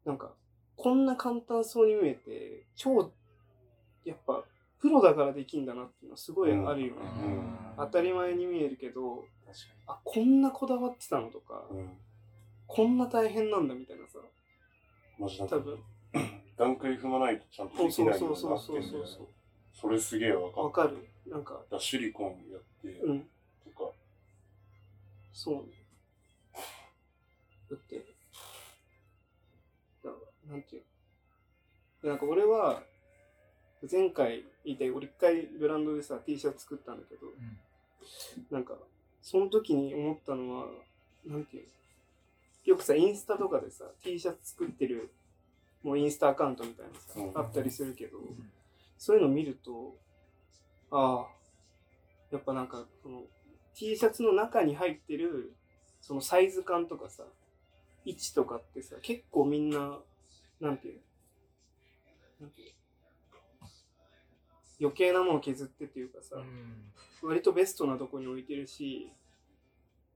[0.06, 0.34] なんか、
[0.76, 3.12] こんな簡単そうに見えて、超、
[4.06, 4.44] やっぱ、
[4.82, 6.80] プロだからできんだなっていうのはすごいあるよね。
[6.82, 7.76] ん。
[7.78, 9.24] 当たり前に見えるけど、
[9.86, 11.66] あ、こんなこだわってたのとか。
[12.66, 14.20] こんな大変なんだみたいなさ、
[15.20, 15.78] マジ多分、
[16.58, 18.90] 段階踏まないとちゃんとそうそうできないよそうなってんだよね。
[18.92, 19.28] そうそう。
[19.74, 20.64] それすげえわかる。
[20.64, 21.10] わかる。
[21.28, 23.92] なんか、だシリコンやってうん、とか、
[25.34, 25.86] そうね。
[27.70, 28.06] だって、
[30.04, 30.12] だ
[30.50, 30.88] なんていうの。
[32.04, 32.84] でなんか俺は、
[33.92, 37.28] 前回言いたい、俺一回ブランドでさ、T シャツ作ったんだけど、
[38.50, 38.76] なんか、
[39.22, 40.68] その時に思ったのは、
[41.26, 41.70] なんていうの？
[42.66, 45.12] よくさ、インスタとかでさ、T シャツ作ってる、
[45.84, 47.32] もうインスタアカウントみたいなさ、うん。
[47.36, 48.20] あったりするけど、
[48.98, 49.96] そういうの見ると、
[50.92, 51.28] ああ、
[52.32, 53.24] やっぱなんか、その、
[53.76, 55.56] T シャツの中に入ってる、
[56.02, 57.24] そのサイズ感とかさ、
[58.06, 60.00] 位置とかってさ、結構みんな、
[60.60, 61.02] なんていうの？
[62.42, 62.71] なんていうの？
[64.82, 66.38] 余計なもの削ってっていうかさ、
[67.22, 69.14] 割とベストなとこに置いてるし、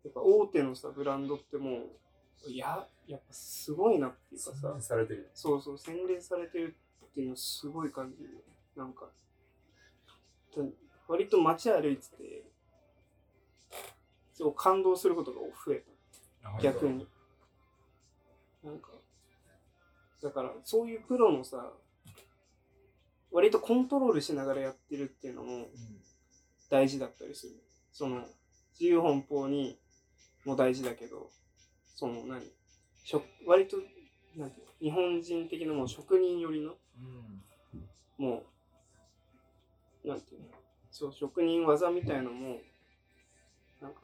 [0.03, 1.77] やっぱ大手のさ、ブランドっても
[2.47, 5.29] う、いや、やっぱすごいなっていうかさに。、されてる。
[5.35, 8.43] そうそう、洗練されてるっていうのすごい感じる。
[8.75, 9.05] なんか、
[10.55, 10.63] だ
[11.07, 12.43] 割と街歩いてて、
[14.33, 15.83] そう感動することが増え
[16.43, 16.61] た。
[16.61, 17.07] 逆に。
[18.63, 18.89] なんか、
[20.23, 21.71] だからそういうプロのさ、
[23.35, 25.67] 割とコントロールしながらやってるっていうのも
[26.69, 27.61] 大事だったりする。
[27.91, 28.21] その、
[28.79, 29.77] 自由奔放に
[30.45, 31.29] も大事だけど、
[31.95, 32.41] その何？
[33.03, 33.75] 職割と、
[34.37, 36.75] なんて日本人的なもう職人寄りの、
[38.17, 38.43] も
[40.05, 40.47] う、なんていうの？
[40.89, 42.61] そう、職人技みたいなのも、
[43.81, 43.99] なんか、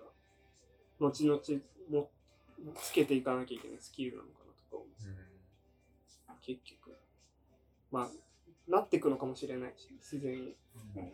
[1.00, 1.42] 後々
[1.90, 2.10] も
[2.76, 4.88] つけていかなきゃいけないスキルなのかなとか思う。
[6.42, 6.98] 結局。
[7.92, 8.10] まあ、
[8.68, 10.56] なっていくのかもしれないし、自然に。
[10.96, 11.14] うん。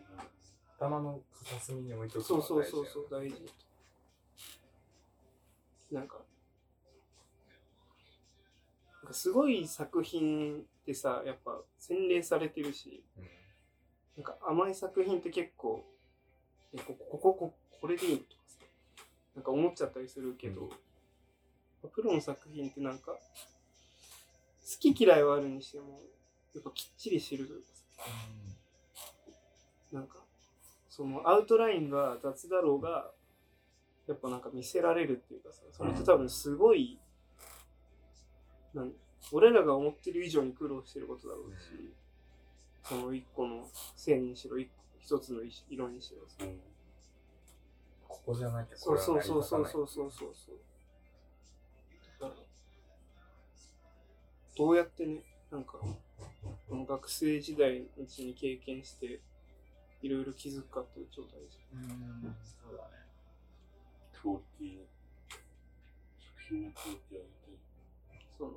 [0.78, 3.52] 頭の片隅に置いとくそうそうそうそう、大事。
[5.90, 6.20] なんか、
[9.02, 13.28] なんかすごい作品ってさ、やっぱ洗練されてるし、うん
[14.18, 15.84] なんか甘い作品って結構、
[16.74, 18.58] え、ここ、ここ、ここれでいいのとかさ、
[19.36, 20.68] なんか思っちゃったりするけど、
[21.94, 23.18] プロの作品ってなんか、好
[24.80, 26.00] き嫌いはあるにしても、
[26.54, 28.04] やっぱきっちりしてるというかさ、
[29.92, 30.18] なんか、
[30.88, 33.10] そのアウトラインが雑だろうが、
[34.06, 36.98] やっぱなんか見せられるっていうかさ、それって多分すごい、
[38.74, 38.92] なん
[39.32, 41.92] 俺らが思ってる以上に苦労してることだろうし、
[42.84, 44.68] その一個の線にしろ、一
[45.00, 45.40] 一つの
[45.70, 46.44] 色にしろさ。
[46.44, 46.60] うん
[48.06, 52.32] ここじゃなきゃそうそうこれは成りそうそうそうそうそうそう。
[54.56, 55.78] どうやってね、なんか、
[56.86, 59.20] 学生時代のうちに経験して、
[60.02, 61.58] いろいろ気づくかっていう超大事。
[62.44, 62.90] そうだね。
[64.12, 64.86] クオリティ、
[66.18, 67.58] 作品のクオリティ上げて、
[68.36, 68.52] その、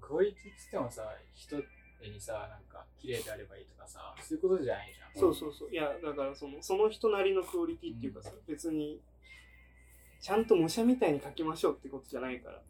[0.00, 1.02] クオリティっつってもさ
[1.34, 5.70] 人にさなんか綺麗であればいいとかさそういうことじゃないじゃんそうそうそう。
[5.70, 9.00] いや、だからその、その人なりのクオリティっていうかさ、別に、
[10.20, 12.62] ちゃんと模写みたいに描きましょうってことじゃないから。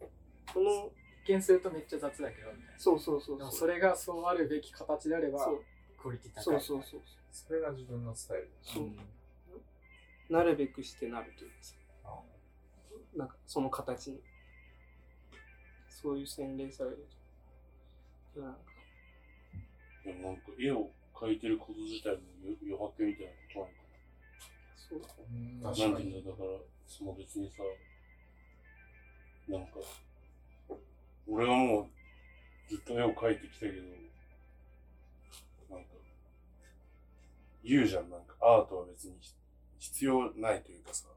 [0.53, 3.57] この、一見するとめっちゃ雑だけどみたいなそうそうそうでもそ。
[3.59, 5.63] そうれがそうあるべき形であればそう
[5.97, 7.01] クオリティ高いそうそうそう
[7.31, 8.49] それが自分のスタイル。
[8.61, 10.33] そう。
[10.33, 11.75] なるべくしてなるというかさ。
[13.15, 14.21] なんか、その形に。
[15.89, 17.07] そういう洗練される
[18.33, 18.41] と。
[18.41, 18.59] なんか、
[20.05, 23.67] でもなんか絵を描いてること自体も余余白みたいなこ
[24.87, 25.31] となのかそう。
[25.61, 25.69] な。
[25.69, 25.91] 確かに。
[25.93, 26.49] なんていうんだ、だから、
[26.87, 27.63] その別にさ、
[29.47, 29.73] なんか、
[31.29, 31.87] 俺はもう
[32.69, 33.81] ずっと絵を描いてきたけど、
[35.69, 35.89] なんか、
[37.63, 39.33] 言うじゃん、なんかアートは別にひ
[39.79, 41.07] 必要ないというかさ、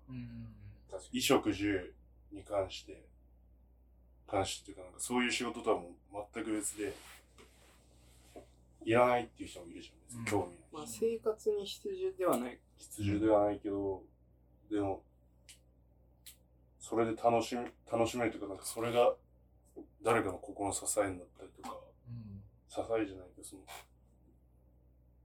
[0.89, 1.95] 衣食住
[2.31, 3.03] に関して、
[4.27, 6.93] 関してっていうか、なんかそういう仕事とはもう全く別で、
[8.85, 9.95] いらないっていう人もいるじゃん。
[10.07, 10.59] 別に興味ない。
[10.73, 12.59] まあ生活に必需ではない。
[12.79, 14.03] 必需ではないけど、
[14.71, 15.03] でも、
[16.81, 19.15] それで楽しみ、楽しめるというか、なんかそれが
[20.03, 21.77] 誰かの心の支えになったりとか、
[22.69, 23.63] 支えじゃないけど、その、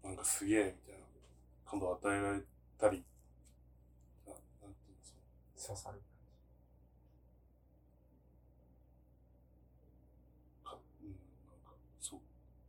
[0.03, 1.05] なんかすげえみたいな
[1.65, 2.41] 感動を与えられ
[2.77, 3.03] たり、
[4.25, 4.37] なな
[4.69, 5.99] んていうんですか、刺さる
[10.63, 11.15] かうん、なん
[11.65, 12.19] か、そう、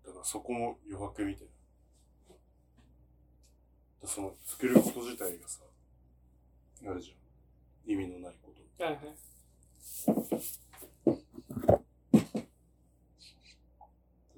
[0.06, 1.52] だからそこも余白みたいな。
[4.02, 5.60] だその、作ること自体がさ、
[6.86, 7.92] あれじゃん。
[7.92, 8.84] 意味のないこと。
[8.84, 10.67] はいはい。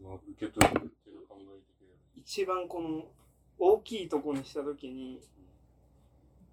[0.03, 1.95] まあ受け取るっていうか考えてくれる。
[2.17, 3.09] 一番この
[3.59, 5.21] 大きいとこにしたときに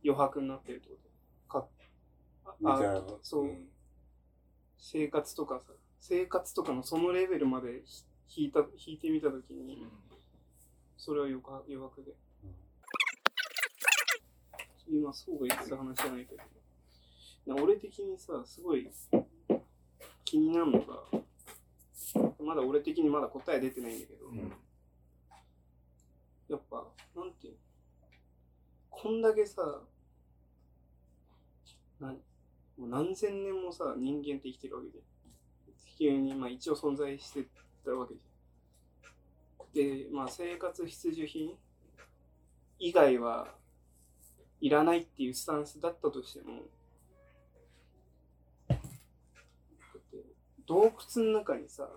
[0.03, 0.95] 余白になってるってこ
[1.49, 1.68] とか。
[2.63, 3.03] あ。
[3.22, 3.68] そう、ん
[4.80, 9.86] 生活とかさ生活とかのそのレベルまでひ引いた引いてみたときに
[10.97, 12.11] それは余白余白で、
[14.89, 16.43] 今そうが言ってた話じゃないけど。
[17.55, 18.89] な俺的にさすごい
[20.30, 21.03] 気になるのが
[22.43, 24.25] まだ俺的にまだ答え出てないんだけど、
[26.49, 27.59] やっぱ、なんていうの？
[28.89, 29.61] こんだけさ、
[32.01, 32.17] なも
[32.80, 34.99] う何千年もさ、人間って生きてるわけで。
[35.95, 37.45] 地球に、まあ一応存在して
[37.86, 40.07] たわけじゃん。
[40.07, 41.55] で、まあ生活必需品
[42.80, 43.55] 以外は
[44.59, 46.63] いらないっていうスタンスだったとしても、
[48.69, 50.17] だって
[50.68, 51.88] 洞窟の中にさ、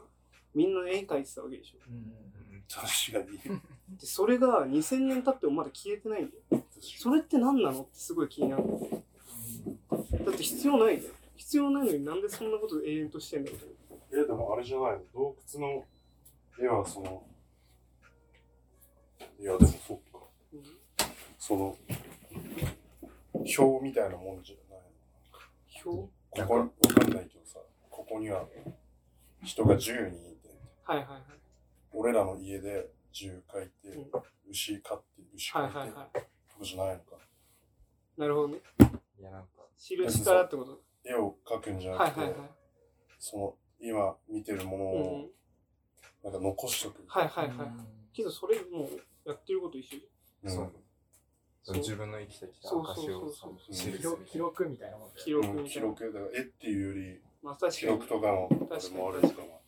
[0.55, 1.79] みんな絵描いてたわけでしょ。
[2.73, 3.39] 確かに。
[3.99, 6.63] で、それが2000年経ってもまだ消えてないんだよ。
[6.81, 9.03] それって何なのってすごい気になってて。
[10.25, 11.13] だって必要ないじゃん。
[11.37, 13.61] 必要ないのになんでそんなこと永遠としてんだろう
[14.13, 14.99] え、でもあれじゃないの？
[15.13, 15.85] 洞窟の
[16.61, 17.25] 絵はその、
[19.41, 20.21] いやでもそっか。
[21.39, 21.77] その、
[23.35, 24.83] 表みたいなもんじゃない
[25.85, 26.09] 表？
[26.41, 26.71] わかん
[27.13, 27.40] ないけどさ、
[28.11, 28.45] ここには
[29.45, 30.49] 人が10人いて、
[30.85, 31.21] はいはいはい。
[31.93, 34.11] 俺らの家で10書いて、うん
[34.51, 35.97] 牛飼って、牛飼はいいて、はいはい。
[36.13, 37.05] とかじゃないのか。
[38.19, 38.57] なるほどね。
[39.21, 39.49] いや、なんか、
[39.79, 40.81] 印からってこと？
[41.05, 42.51] 絵を描くんじゃなくて、はいはいはい。
[43.21, 45.29] その、今見てるものうんを、
[46.25, 47.05] なんか残しとく。
[47.07, 47.69] はいはいはい。
[48.13, 48.89] けどそれも
[49.25, 50.09] うやってること一緒じ
[50.43, 50.73] うんそう
[51.63, 55.89] そう自分の生きてきたそうそう証をそうそう記記録記録みたいなもんだよ記録みたいな。
[55.89, 57.99] 録だから絵っていうよりまあ確記かに。
[57.99, 59.61] 録とかの確かにあれもあるかも。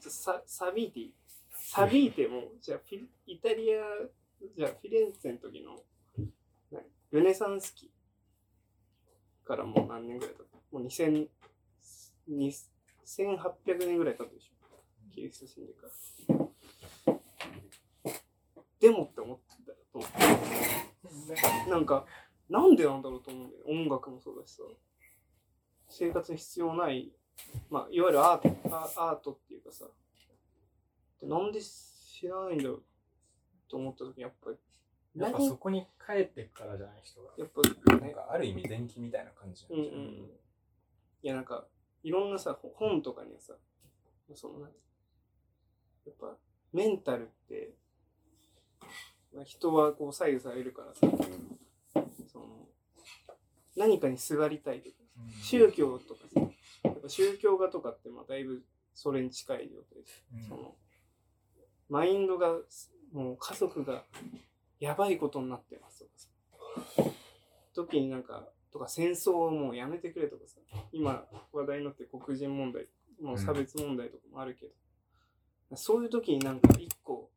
[0.00, 1.10] さサビーティ。
[1.52, 3.82] サビーテもじゃあフィイタリア
[4.56, 5.82] じゃあフィレンツェの時の
[6.70, 7.90] 何ルネサンス期
[9.44, 10.56] からもう何年ぐらい経った。
[10.72, 11.28] もう2000
[12.28, 14.56] 2800年ぐらい経ったでしょ。
[15.14, 15.92] キリスト死んでから。
[18.80, 20.10] でもって思ってたと思っ
[21.64, 21.70] て。
[21.70, 22.04] なんか
[22.48, 23.64] なんでなんだろうと思うんだよ。
[23.68, 24.62] 音楽もそうだしさ
[25.88, 27.12] 生活に必要ない
[27.70, 29.84] まあ、いわゆるアートアアートっていうかさ。
[31.20, 32.82] でなんで知らないんだろう
[33.68, 34.56] と思った時にやっぱり
[35.20, 37.62] やっぱそこに帰ってくからじゃない人がやっぱ
[37.94, 39.74] ねなんかある意味電気みたいな感じう。
[39.74, 40.30] んうんうん。
[41.22, 41.66] いやなんか
[42.02, 43.54] いろんなさほ本とかにはさ
[44.34, 44.62] その何？
[44.62, 46.36] やっぱ
[46.72, 47.74] メンタルって
[49.34, 51.00] まあ人はこう左右されるからさ。
[52.32, 52.68] その
[53.76, 54.96] 何かにすがりたいとか
[55.42, 56.40] 宗教とかさ
[56.84, 58.62] やっぱ宗教画とかってまあだいぶ
[58.94, 60.74] それに近い状態で、その
[61.88, 62.48] マインドが
[63.12, 64.04] もう家族が
[64.80, 67.10] やばいことになってますとかさ。
[67.74, 70.56] 時になんかとか戦争をもうやめてくれとかさ。
[70.92, 72.86] 今話題になってる黒人問題
[73.20, 74.66] もう差別問題とかもあるけ
[75.70, 77.30] ど、そういう時になんか一個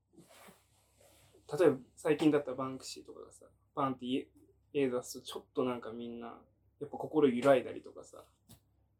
[1.58, 4.28] 例えば最近だったらバンクシーとかがさバンって絵
[4.74, 6.38] 絵出すとちょっとなんかみんな
[6.80, 8.24] やっぱ心揺らいだりとかさ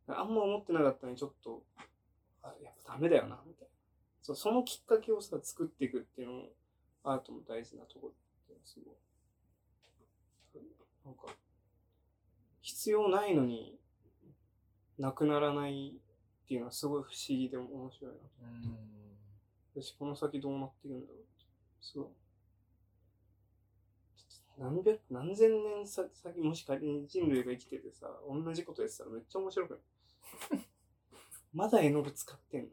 [0.08, 1.64] あんま思ってなかったのにちょっと
[2.42, 3.70] あやっぱダメだよなみたいな。
[4.22, 6.44] そうそのきっかけをさ作っていくっていうのも
[7.04, 8.14] アートも大事なところ
[8.54, 8.96] ってすごい。
[11.06, 11.34] なんか
[12.62, 13.80] 必要ないのに
[14.98, 15.96] なくならない
[16.44, 18.20] っていうのはすごい不思議で面白いな
[19.74, 21.28] 私この先どうなっていくんだろうって。
[21.82, 22.08] すごい
[24.60, 29.72] 何百何千年さ先もし仮に人類が生きててさ同じことやってたらめっちゃ面白く
[30.52, 30.66] ない？
[31.54, 32.70] まだ絵の具使ってん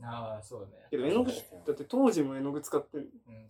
[0.00, 0.08] の？
[0.08, 0.86] ああそうだね。
[0.90, 3.06] けど絵の具だって当時も絵の具使ってんの。
[3.28, 3.48] うん。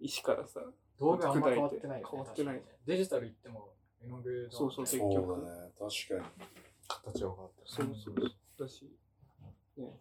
[0.00, 0.60] 石からさ
[0.98, 2.54] 道具あんま変わってないよね変わってない。
[2.56, 2.62] ね。
[2.86, 6.46] デジタル言っても絵の具ねそうそう結そう局だね確かに。
[6.86, 7.66] 形が変わってる。
[7.66, 8.32] そうそうそう。
[8.58, 8.90] だし
[9.76, 9.98] ね。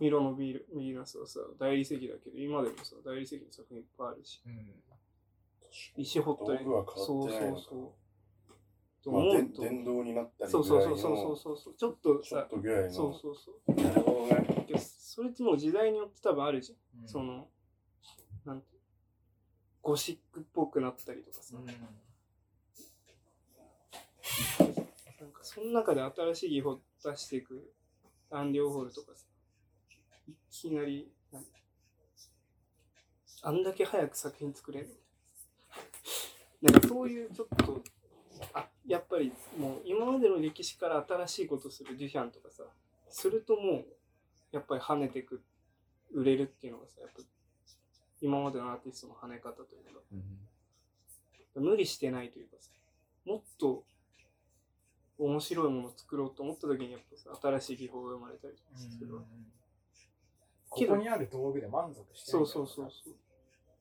[0.00, 4.82] ミロのビールヴィーナスはさ、大理石だけど、今でもさ、大理石の作品いっぱいあるし、うん。
[5.96, 7.62] 石掘ったり、道具は変わってないのか。
[7.62, 7.92] そうそうそう。
[9.02, 12.90] とまあ、電動になったりそうぐらいのそうそうそうそうそう、ちょっとさちょっ、とぐらいの。
[12.90, 13.74] そうそうそう。
[13.74, 14.78] なるほどね。
[14.78, 17.02] それってもう時代によって多分あるじゃん。
[17.02, 17.08] うん。
[17.08, 17.48] その、
[18.44, 18.66] なんて、
[19.82, 21.56] ゴシックっぽくなったりとかさ。
[25.20, 27.72] なんかその中で新しい技法出していく
[28.30, 29.24] 弾量ホールとかさ、
[30.28, 31.44] いきなり、なん
[33.42, 34.94] あんだけ早く作品作れるの
[36.62, 37.82] なんかそういうちょっと、
[38.52, 42.64] あ、やっぱりもう今までの歴史から新しいことするデュシャンとかさ、
[43.10, 43.86] するともう、
[44.52, 45.42] やっぱり跳ねてく、
[46.12, 47.22] 売れるっていうのがさ、やっぱ
[48.20, 50.00] 今までのアーティストの跳ね方というか、
[51.54, 52.70] 無理してないというかさ、
[53.24, 53.84] もっと
[55.18, 59.26] 面白いものを作ろうと思った時にやっぱさ、新しい技法が生まれたりするわけ。
[60.70, 63.14] ここにある道具で満足してそうそうそうそう。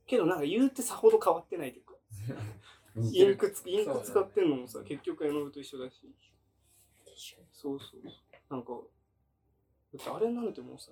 [0.08, 1.94] けどなんか言うてさほど変わってないというか、
[3.12, 6.02] インクつインク使ってんのもさ、結局絵の具と一緒だし。
[7.52, 8.02] そうそう。
[8.50, 10.92] なんか、だってあれなんてもうさ、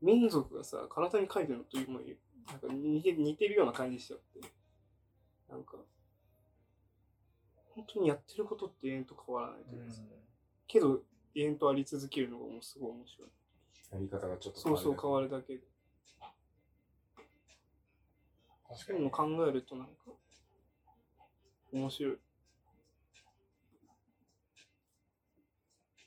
[0.00, 4.40] 民族がさ、体に描いてるのと今なんか似て似てるような感じしちゃって。
[5.48, 5.76] なんか、
[7.74, 10.02] 本当にやってることって永遠と変わらないというかさ、
[10.66, 11.02] けど
[11.34, 13.28] 永遠とあり続けるのがもうすごい面白い。
[13.92, 15.26] やり方がちょっとそうそう変わる。
[15.28, 15.62] るだけで。
[18.74, 19.92] そういうの考えるとなんか、
[21.72, 22.14] 面白い。
[22.14, 22.16] っ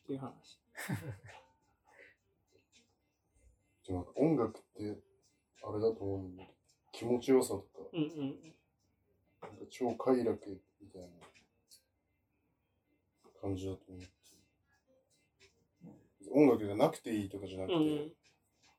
[0.07, 0.59] ていう話。
[3.87, 4.99] でもなんか音楽って、
[5.63, 6.55] あれだと思うんだけど
[6.91, 8.55] 気持ちよさとか、うんうん。
[9.41, 10.39] なんか超快楽
[10.81, 11.07] みたいな
[13.41, 14.07] 感じだと思って。
[16.31, 18.11] 音楽がなくていいとかじゃなくて、うんうん。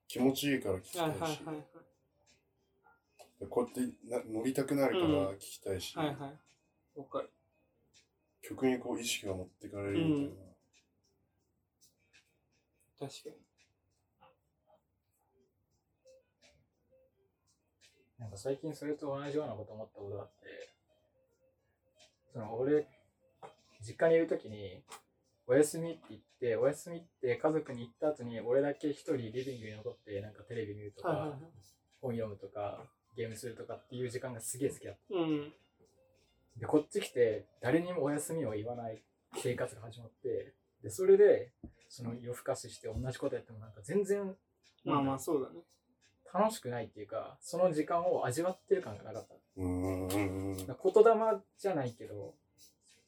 [0.08, 1.62] 気持ちいいから聴きたはいいはいし、はいで
[3.44, 6.06] こうやってな乗りたくなるから聴きたいし、はい。
[6.06, 6.98] はいはい。
[6.98, 7.30] わかる。
[8.40, 10.30] 曲にこう意識が持ってかれるみたいな。
[12.98, 13.36] 確かに。
[18.18, 20.70] なんか最近それと同じようなこと思ったことがあって、
[22.32, 22.88] その俺、
[23.82, 24.82] 実家にいるときに、
[25.46, 31.38] お休みって言って、お休みって家族に行った後に俺だけ一人リビングに残ってなんかテレビ見るとか。
[32.00, 32.84] 本読むとか、
[33.16, 35.14] ゲームするとかっていう時間がすげえ好きだった。
[35.14, 35.52] うん。
[36.58, 39.02] で、こっち来て誰にもお休みを言わない
[39.36, 41.52] 生活が始まって、で、それで、
[41.88, 44.34] その夜更かしして同じことやってもなんか全然、
[44.84, 45.60] まあまあそうだね。
[46.32, 49.34] 楽しくないっていうか、その時間を味わってる感がなかった。
[49.56, 50.74] うん言霊
[51.58, 52.34] じゃないけど、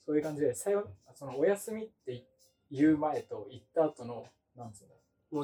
[0.07, 2.25] そういう感じで、さよそのお休みって
[2.71, 4.95] 言う前と言った後の、なんつうんだ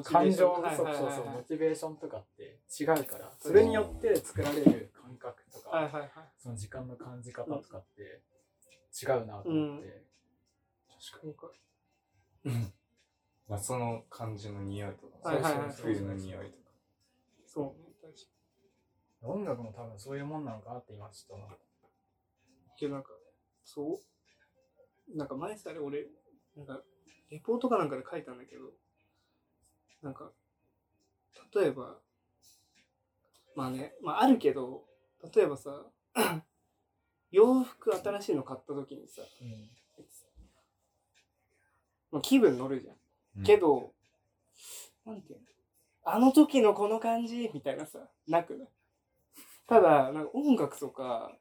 [0.03, 6.11] 感情、はいそうそうそう、はいはいはいモチベーションとかって違うから、それによって作られる感覚とか、はいはいはい。
[6.39, 8.23] その時間の感じ方とかって
[9.03, 10.05] 違うなと思って、
[11.11, 11.51] 確かにか。
[13.49, 16.71] まあその感じの匂いとか、はいはいはい冬の匂いとか。
[17.47, 17.95] そうね。
[18.01, 18.19] 確か
[19.23, 21.49] 音楽も多分そういうもんなのかなって今ちょっと思
[22.81, 23.11] どなんか、
[23.65, 24.01] そ
[25.09, 25.17] う。
[25.17, 26.07] なんか前さ、あれ俺、
[26.57, 26.83] なんか、
[27.31, 28.73] レポートかなんかで書いたんだけど、
[30.05, 30.31] なんか、
[31.55, 31.97] 例えば、
[33.57, 34.85] まあね、まああるけど、
[35.35, 35.87] 例えばさ、
[37.33, 39.23] 洋服新しいの買った時にさ、
[42.13, 42.93] まあ、気分乗るじゃ
[43.41, 43.43] ん。
[43.45, 43.93] けど、
[45.07, 45.45] なんていうの？
[46.05, 47.51] あの時のこの感じ？
[47.55, 47.99] みたいなさ、
[48.29, 48.69] なくない？
[49.67, 51.33] ただ、なんか音楽とか、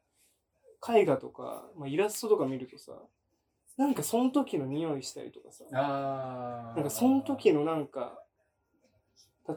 [0.90, 2.94] 絵画とか、まあ、イラストとか見るとさ、
[3.78, 8.23] なんかその時の匂いしたりとかさ、あなんかその時のなんか、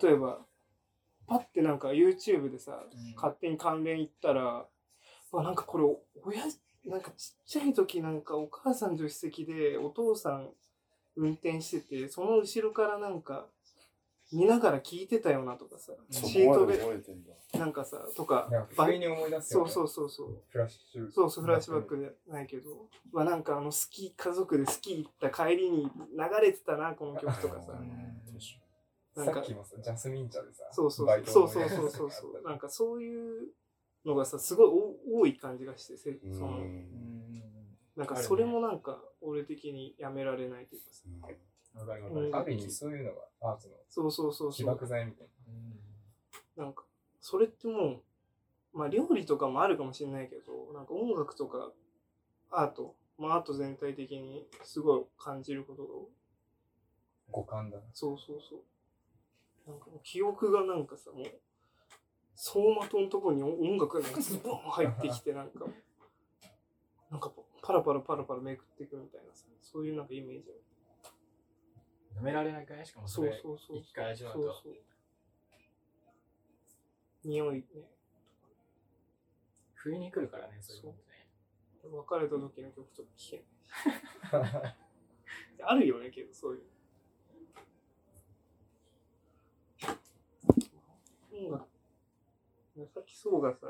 [0.01, 0.39] 例えば、
[1.27, 2.85] パッてなんか YouTube でさ、
[3.17, 4.67] 勝手に関連行ったら、
[5.33, 5.85] あなんかこれ、
[6.25, 6.45] 親、
[6.85, 10.51] なんかちっちゃい時なんかお母さん助手席でお父さん
[11.17, 13.47] 運転してて、その後ろからなんか
[14.33, 17.33] 見ながら聞いてたよなとかさ、そシートベこまで覚えてんだ。
[17.59, 18.49] なんかさ、とか
[18.99, 19.71] に思い出すよ、ね。
[19.71, 20.43] そうそうそうそう。
[20.49, 21.11] フラッシュ。
[21.11, 25.91] そうそう、フラッシュバックじゃないけど、まあなんかあのスキー、家族でスキー行った帰りに流
[26.43, 27.73] れてたな、この曲とかさ。
[29.17, 32.43] なんかさっきもさ、ジャスミン茶でさ、そうそうバイトそうそうそうそうそう。
[32.45, 33.49] なんかそういう
[34.05, 34.67] のがさ、すごい
[35.15, 36.07] お多い感じがして、そ
[36.41, 37.43] の、ん
[37.97, 41.05] なんかそれもなんか俺的にやめられないというかさ。
[41.75, 44.67] わかるある意味そういうのがアートのそうそうそう起そう。
[44.75, 45.27] 爆剤みたい
[46.57, 46.85] なんか、
[47.21, 48.03] それっても
[48.75, 51.71] う、まあ料理とかもあるかもしれないけど、なんか音楽とか
[52.51, 56.03] アート、まあアート全体的にすごい感じることが多い。
[56.05, 56.09] な
[57.33, 57.83] 五感だな。
[57.93, 58.61] そうそうそう。
[59.67, 61.27] なんかもう記憶がなんかさ、もう、
[62.37, 65.67] 走馬灯のとこに音楽がなんかズボン入ってきて、なんか、
[67.11, 67.33] なんか
[67.63, 70.51] パラパラパラパラめくっていくみたいなさ、そういうなんかイメージ。
[72.15, 73.79] やめられないかいしかもそそうれそうそう。
[73.79, 74.75] 一回味わうとそうそう。
[77.25, 77.91] 匂いね。
[79.75, 81.29] 不意に来るからねそういうのってね
[81.85, 84.77] 別れた時の曲とか聴けない。
[85.63, 86.63] あるよね、けど、そういう。
[91.39, 91.65] 音楽。
[92.93, 93.67] さっきそうがさ、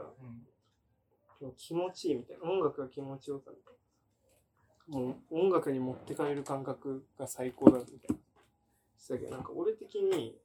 [1.56, 2.50] 気持ちいいみたいな。
[2.50, 3.74] 音楽が気持ちよさみたい
[4.88, 4.98] な。
[4.98, 8.16] もう音楽に持ってかれる感覚が最高だみたいな。
[9.08, 10.36] だけど、なんか俺的に、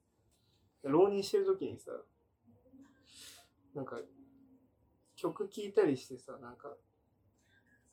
[0.84, 1.92] 浪人してる時にさ、
[3.74, 3.98] なんか、
[5.16, 6.76] 曲聴いたりしてさ、なんか、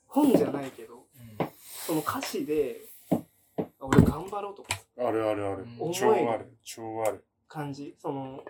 [0.07, 1.07] 本じゃないけど、
[1.87, 2.81] その歌詞で、
[3.11, 3.17] あ
[3.81, 5.93] 俺頑張ろうとかさあるあるあるうん。
[5.93, 6.59] 超ある。
[6.65, 7.25] 超ある。
[7.47, 7.95] 感じ。
[7.99, 8.43] その、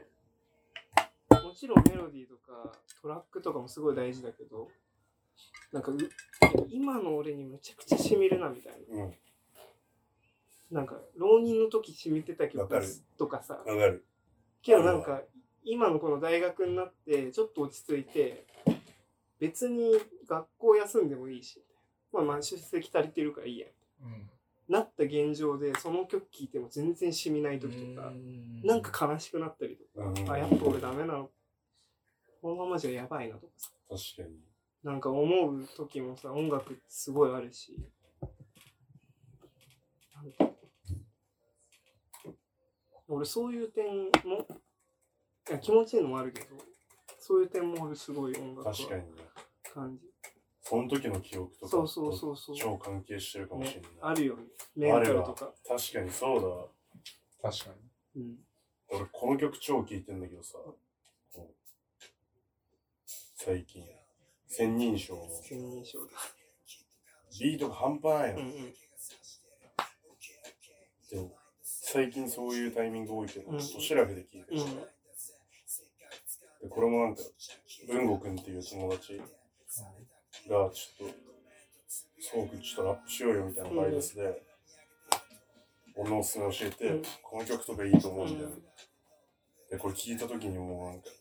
[1.48, 4.68] もちろんメロディーとかトラックとかもすごい大事だけど、
[5.72, 5.96] なんかう、
[6.68, 9.04] 今の俺にむちゃくちゃ染みるなみたいな。
[9.04, 9.14] うん。
[10.70, 12.68] なんか、浪人の時染みてた曲
[13.16, 14.04] とかさ、わかる。
[14.62, 15.22] けどなんか、
[15.64, 18.46] 今のこの大学になって、ちょっと落ち着いて、
[19.40, 19.94] 別に
[20.28, 21.64] 学校休んでもいいし、
[22.12, 23.66] まあまあ出席足りてるからいいや。
[24.02, 24.30] うん
[24.68, 28.12] なった現状で、その曲聴いても全然染みない時とか、
[28.62, 31.30] なんか悲しくなったりとか、うんあ、やっぱ俺ダメなの。
[32.40, 34.36] このままじゃやばいなとかさ、確かに。
[34.82, 37.76] なんか思う時もさ、音楽ってすごいあるし、
[40.14, 40.54] なんか
[43.08, 43.86] 俺そういう点
[44.24, 44.46] も、
[45.48, 46.48] いや気持ちいいのもあるけど、
[47.18, 49.08] そういう点も俺すごい音楽は確かにね。
[49.74, 50.06] 感じ。
[50.62, 52.56] その時の記憶とかそうそうそうそう。
[52.56, 54.10] 超関係してるかもしれねない。
[54.12, 54.42] あるよね。
[54.76, 55.52] メンタルとか。
[55.66, 56.66] 確かにそうだわ。
[57.42, 57.70] 確か
[58.14, 58.22] に。
[58.22, 58.36] うん。
[58.90, 60.58] 俺この曲超聴いてんだけどさ、
[63.40, 63.84] 最近、
[64.48, 66.10] 千人称の千人称だ。
[67.40, 68.40] ビートが半端ないの。
[68.40, 68.52] うんうん。
[71.08, 74.74] でも最近そういうタイミング多いけど、うん年らけで聴いてる、うん。
[74.74, 77.22] でこれもなんか、
[77.86, 79.24] 文吾くんっていう友達が、
[80.44, 81.14] ちょっと、
[82.18, 84.42] そうくんちょっとラップしようよみたいなバイブスで、
[85.94, 88.48] 俺のおすすめ教えて、うんこの曲とかいいと思うみたいな。
[88.48, 88.62] うん
[89.70, 91.17] で、これ聞いた時にもうなんか、おお、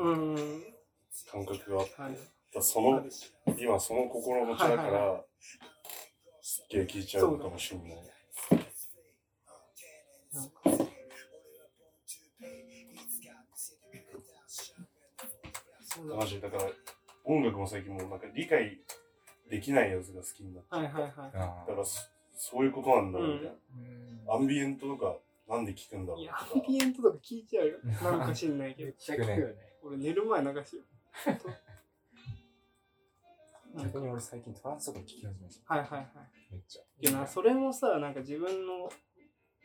[0.00, 0.36] うん。
[1.30, 2.18] 感覚があって、はい。
[2.54, 3.04] だその、
[3.58, 5.22] 今その心持ちだから、はいはい
[6.44, 8.12] すっげえ聴いちゃうのかもしれない。
[16.16, 16.64] マジだから、
[17.24, 18.80] 音楽も最近もうなんか理解
[19.48, 21.12] できないやつが好きになって、はいはいはい。
[21.34, 22.00] あだからそ
[22.36, 23.50] そういうことなんだみたいな。
[23.50, 25.16] うんアンビエントとか
[25.52, 27.78] なんで聞くんだろういや、アンビエントとか聞いちゃうよ。
[28.02, 28.86] なんか知んないけど。
[28.86, 30.82] めっちゃ聞くよね俺寝る前流しよ。
[31.26, 31.38] あ。
[33.84, 35.74] 逆に俺最近トランスとか聞き始めた。
[35.74, 36.08] はいはいはい。
[36.52, 36.82] めっちゃ。
[36.82, 38.90] いやな、それもさ、なんか自分の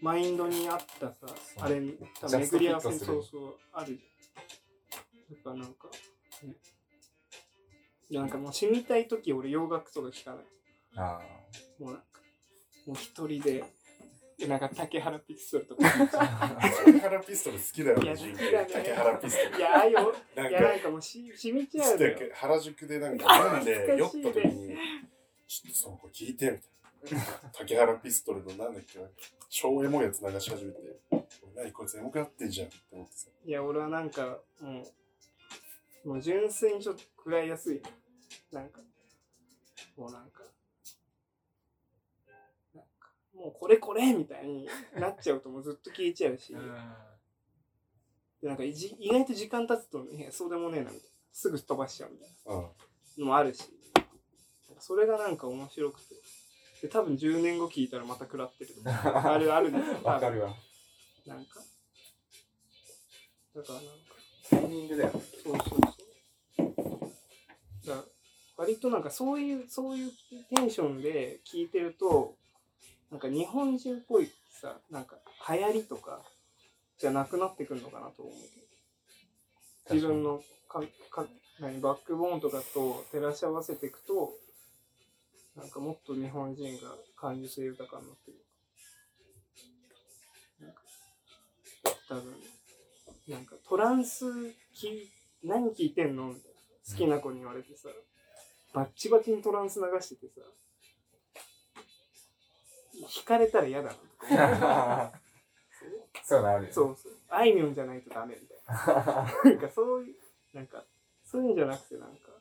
[0.01, 1.29] マインドに合ったさ、う
[1.61, 1.81] あれ、
[2.19, 5.37] 多分巡り合わせにそうそう、あるじゃん。
[5.37, 5.89] だからなんか、
[6.43, 6.55] ね。
[8.09, 10.45] いや、なんかもう死にたいとき俺洋楽とか聞かない。
[10.97, 11.21] あ
[11.79, 12.21] もうなんか、
[12.85, 13.63] もう一人で、
[14.37, 15.89] でなんか竹原ピストルとか。
[16.85, 19.57] 竹原ピストル好きだよいやね、人好きだね竹原ピストル。
[19.57, 20.01] いや、ああいや、
[20.35, 22.17] なんか、かもうし染みちゃうのよ。
[22.17, 24.77] て原宿でなんか飲んで酔った時に、
[25.47, 26.51] ちょっとその子聞いてみ
[27.09, 27.23] たいな。
[27.53, 28.99] 竹原ピストルのなんだっけ、
[29.49, 30.77] 超エモいやつ流し始めて、
[31.55, 33.27] 何こいつエモくなってんじゃんって思ってさ。
[33.43, 34.83] いや、俺はなんか、も
[36.05, 37.81] う、もう純粋にちょっと食らいやすい。
[38.51, 38.81] なんか、
[39.95, 40.36] もうなんか、
[43.47, 44.67] もうこれこれみたいに
[44.99, 46.53] なっちゃうともうずっと消えちゃうし、
[48.41, 51.09] でなんかいじ意外と時間経つと、いや、そうでもねえなみたいな。
[51.31, 52.61] すぐ飛ばしちゃうみたいうん。
[52.61, 52.69] な
[53.19, 53.63] のもあるし、
[54.79, 56.15] それがなんか面白くて。
[56.81, 59.33] で、多分10年後聞いたらまた食らってるとか。
[59.33, 59.77] あるあるで。
[59.77, 59.79] あ。
[60.11, 60.53] わかるわ。
[61.25, 61.61] なんか。
[63.55, 64.15] だからなんか。
[64.49, 65.11] タイミングだよ。
[65.13, 65.79] そうそう
[66.57, 67.87] そう。
[67.87, 68.03] だ
[68.57, 70.11] 割となんかそういう、そういう
[70.53, 72.36] テンションで聞いてると、
[73.11, 75.17] なんか日本人っぽいさ、なんか
[75.49, 76.21] 流行りとか
[76.97, 79.95] じゃなくなってくるのかなと思うけど。
[79.95, 81.25] 自分のかか
[81.59, 84.33] 何バックボーンとかと照らし合わせていくと、
[85.55, 88.37] なんかもっと日本人が感受性豊かになってる。
[90.59, 90.81] なんか
[92.09, 92.35] 多分、
[93.29, 94.25] なんかトランス
[94.73, 95.09] き
[95.43, 97.89] 何聞いてんのみたいな好きな子に言われてさ、
[98.73, 100.41] バッチバチにトランス流しててさ、
[103.05, 103.93] 惹かれたら嫌だ
[104.29, 105.11] な
[106.23, 106.73] そうなるよね。
[106.73, 107.13] そうそう。
[107.29, 108.57] あいみょんじゃないとダメみたい
[108.95, 109.33] な。
[109.45, 110.15] なんかそういう、
[110.53, 110.83] なんか、
[111.23, 112.31] そういうんじゃなくてなんか、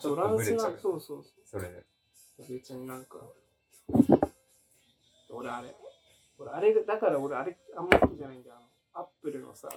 [0.00, 0.78] トランスな、とブレちゃう。
[0.78, 1.84] そうそうそれで。
[2.48, 3.18] 別になんか、
[5.30, 5.74] 俺あれ、
[6.38, 8.56] 俺あれが、だから俺あれあんま好きじゃないんだよ。
[8.92, 9.68] アップルのさ、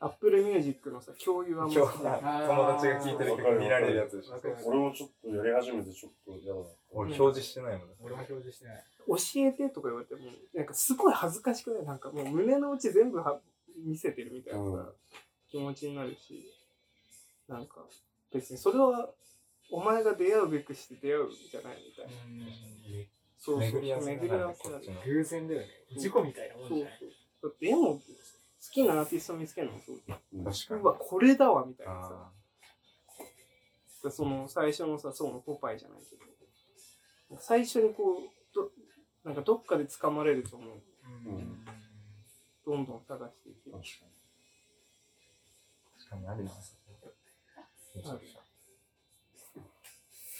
[0.00, 2.46] アップルミュージックのさ、共有あんま今日好きじゃない。
[2.46, 4.40] 友達が聞いてる曲見られるやつでしょ。
[4.64, 6.66] 俺もちょっとやり始めてちょっとやだな。
[6.92, 7.88] 俺表示してないもん。
[8.00, 8.84] 俺も表示してない。
[9.08, 10.20] 教えてとか言われても、
[10.54, 11.86] なんかすごい恥ずかしくない？
[11.86, 13.40] なんかもう胸の内全部は
[13.84, 14.86] 見せてるみたいなさ、うん
[15.50, 16.46] 気持ちになるし、
[17.48, 17.86] なんか
[18.32, 19.08] 別にそれは
[19.72, 22.12] お前が出会うべくして出会うんじゃないみたいな。
[23.38, 23.72] そうそう。
[23.72, 24.14] 巡り合わせ。
[24.14, 25.66] 偶然だよね。
[25.96, 26.98] 事故みたいなもんそうじゃない。
[27.00, 27.50] そう。
[27.50, 27.98] だって絵も
[28.60, 29.74] 好きなアーティスト見つけるの？
[29.74, 29.98] もそう。
[30.44, 30.84] 確かにう。
[30.84, 32.32] わ、これだわみたいなさ。
[34.10, 38.70] その最初のさ、そうのポパイじゃないけど、最初にこう、ど
[39.24, 40.82] なんかどっかで掴まれると思う。
[41.04, 41.64] うん
[42.64, 43.76] どんどん探していける。
[43.76, 44.06] 確か
[45.98, 46.50] 確かにあるな。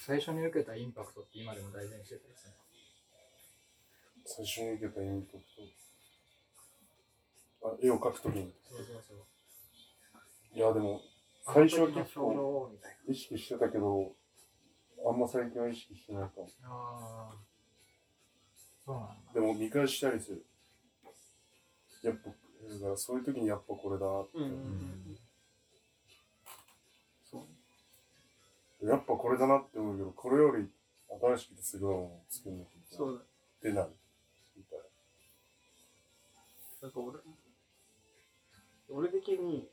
[0.06, 2.52] 最初に受けたインパクトって今でも大事にしてたりする。
[2.52, 2.56] に。
[4.24, 5.87] 最初に受けたインパクト。
[7.68, 8.54] あ、絵を描くときに。
[10.54, 11.00] いや、でも、
[11.44, 12.70] 最初は結構
[13.08, 14.12] 意識してたけど、
[15.06, 16.46] あんま最近は意識してないかも。
[16.62, 16.68] な。
[16.68, 17.36] ああ。
[18.84, 19.32] そうなんだ。
[19.34, 20.44] でも見返したりする。
[22.02, 22.34] やっぱ、だ
[22.80, 24.38] からそういう時にやっぱこれだって。
[24.38, 25.18] うんうん。
[28.80, 30.68] やっぱこれだなって思うけど、これより
[31.20, 32.86] 新しくてすごいものを作んなきゃいけない。
[32.96, 33.20] そうだ。
[33.20, 33.24] っ
[33.60, 33.90] てなる。
[34.56, 34.78] みたい
[36.82, 37.18] なんか俺、
[38.90, 39.68] 俺的に、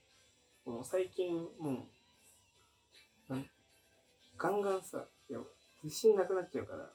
[0.66, 1.88] もう最近、も
[3.30, 3.46] う、なん
[4.38, 5.40] ガンガンさ、いや、
[5.84, 6.92] 自信なくなっちゃうから、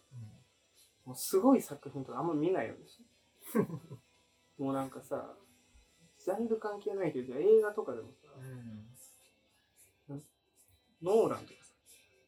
[1.04, 3.58] もうすごい作品とかあんま見ないようにして。
[4.58, 5.34] もうなんかさ、
[6.18, 8.28] ジャンル関係ないけど、じゃあ映画とかでもさ、
[11.02, 11.72] ノーランとかさ、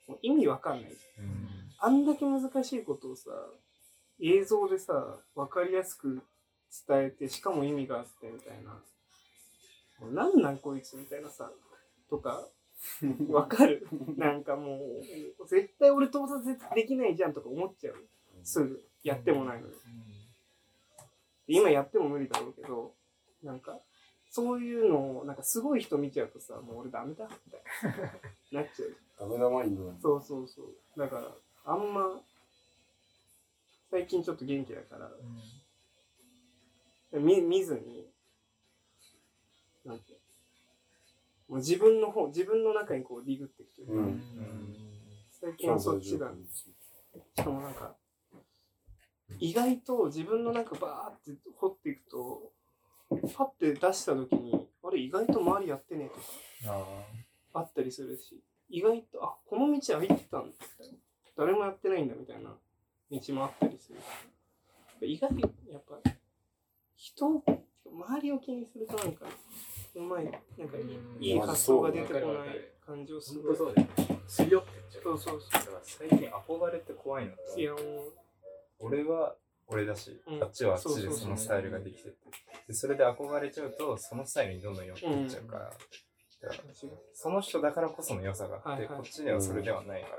[0.08, 0.92] もう意味わかんない。
[1.18, 1.72] うん。
[1.78, 3.30] あんだけ難しいことをさ、
[4.18, 6.22] 映像でさ、わかりやすく
[6.86, 8.82] 伝えて、しかも意味があってみたいな。
[10.10, 11.50] なんなんこいつみたいなさ、
[12.08, 12.48] とか、
[13.28, 14.78] わかる なんかも
[15.40, 16.42] う、絶対俺盗撮
[16.74, 17.96] できないじゃんとか思っちゃう。
[18.42, 18.82] すぐ。
[19.02, 19.74] やってもないのに。
[21.46, 22.94] 今やっても無理だろうけど、
[23.42, 23.80] なんか、
[24.30, 27.62] そういうのを、なんかすごい人見ちゃうとさ、もう俺ダメだ、みたい
[28.52, 28.62] な。
[28.62, 28.90] なっちゃう。
[28.90, 28.96] な。
[29.20, 30.00] ダメなマインドなんだ。
[30.00, 30.74] そうそうそう。
[30.96, 31.34] だから、
[31.64, 32.20] あんま、
[33.90, 35.10] 最近ちょっと元気だから、
[37.20, 38.11] 見見ずに、
[41.52, 43.88] もう自分の方、自分の中にこうディグってきてる。
[43.92, 44.22] うん。
[45.38, 46.30] 最近はそっちだ。
[47.36, 47.94] しかもなんか、
[49.38, 52.52] 意外と自分の中バーって掘っていくと、
[53.34, 56.86] パッて出した時に、あれ意外と周りやってねえとか
[57.54, 60.94] ああったりするし、意外と、あ、この道歩いてたんだみたいな。
[61.36, 62.48] 誰もやってないんだみたいな
[63.10, 63.98] 道もあったりする。
[65.06, 65.98] 意外と、やっぱ、
[66.96, 67.44] 人を、
[67.84, 69.26] 周りを気にするとなんか、
[69.94, 70.80] うまい、なんかい
[71.20, 73.42] いいい発想が出てこない感じをする。
[73.42, 74.20] 本当そうだよね。
[74.26, 75.02] 強ってっちゃう。
[75.02, 75.40] そうそう。
[75.40, 77.60] そだから最近憧れって怖いのがう。
[77.60, 77.80] いや、もう、
[78.80, 79.36] 俺は
[79.68, 80.42] 俺だし、うん。
[80.42, 82.16] あっちはあっちでそのスタイルができてて。
[82.68, 88.88] でそれで憧れちゃうとそのスタイルにどんどん寄っていっちゃうから,、だから違うその人だからこその良さがあって、はいはい。
[88.88, 90.16] こっちではそれではないから、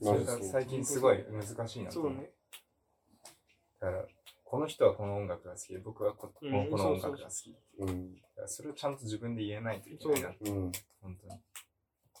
[0.00, 0.36] そうマジそう。
[0.36, 2.12] それが最近すごい難しいなと思う。
[2.12, 2.30] そうね。
[3.80, 4.04] だから
[4.52, 8.14] この人はこの音楽が好きで僕はこ,、うんこの音楽が好きうん。
[8.16, 10.72] だからそれをちゃんと自分で言えないといけないなうん。
[11.00, 11.40] 本当にだか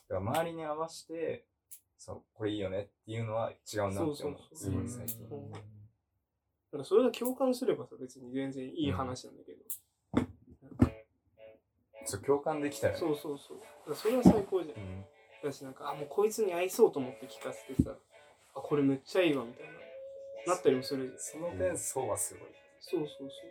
[0.08, 1.44] ら周りに合わせて
[1.98, 4.16] そうこれいいよねっていうのは違うなって思う
[4.56, 10.26] すごい最近、うんだからそれが共感すればさ、別に全然いい話なんだけど。
[12.06, 13.58] そう共感できたらねそうそうそう。
[13.58, 14.82] だからそれは最高じゃん。
[14.82, 15.04] うん
[15.44, 17.90] だしなんか、あ、もうこいつに合いそうと思って聞かせてさ、
[18.54, 19.81] あ、これめっちゃいいわみたいな。
[20.46, 21.12] なったりもするじ。
[21.18, 22.48] その点そうはすごい
[22.80, 23.46] そうそうそうそ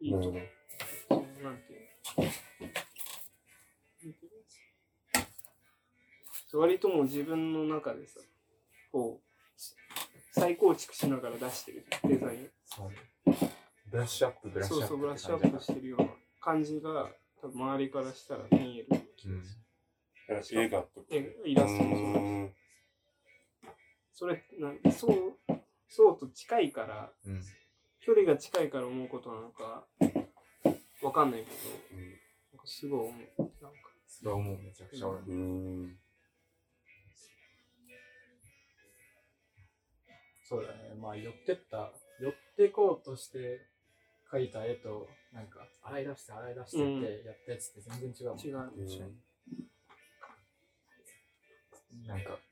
[0.00, 0.04] う。
[0.04, 0.48] いいと思ほう。
[1.08, 1.80] そうなんていう
[2.18, 5.22] のなんていうの
[6.48, 8.20] そう割ともう自分の中でさ、
[8.90, 9.32] こう、
[10.32, 12.50] 再構築しながら出してるデザイン。
[12.64, 12.90] そう
[13.90, 16.08] ブラッシュアップブラッシュアップそうそう、ブラッシュアップしてるような
[16.40, 17.10] 感じが、
[17.40, 20.62] 多分周りからしたら見える気がする。
[20.62, 21.06] 映画とか。
[21.10, 22.54] えイラストもそうだしうん
[24.14, 25.36] それなんそう
[25.94, 27.42] そうと近いからじうん
[28.00, 29.86] 距離が近いから思うことなのか
[31.00, 31.56] わかんないけど
[32.52, 35.96] なんかすごい思うなんかそれはもうめちゃくちゃ俺もうん。
[40.42, 40.94] そうだね。
[41.00, 43.62] まあ、寄ってった、寄ってこうとして
[44.30, 46.80] 描いた絵と、なんか、洗い出して洗い出してっ
[47.20, 48.38] てやったやつって全然違うもん。
[48.38, 49.12] 違う。
[52.06, 52.38] なんか、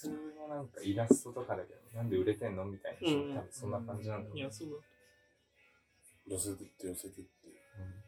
[0.00, 6.34] 通のなんかイラストとかだけど、なんで売れてんのみたいな、うん多分そんな感じなんだろうねいや、そうだ。
[6.34, 7.20] 寄せてって寄せてって。
[7.20, 8.06] うん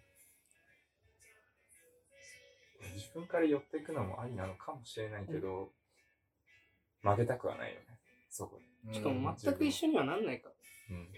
[2.95, 5.73] 自分から寄っていくのもありなのかもしれないけど、
[7.03, 7.87] 曲げたくはないよね、
[8.31, 8.95] そこで。
[8.95, 10.55] しかも全く一緒にはなんないから、
[10.97, 11.09] うん。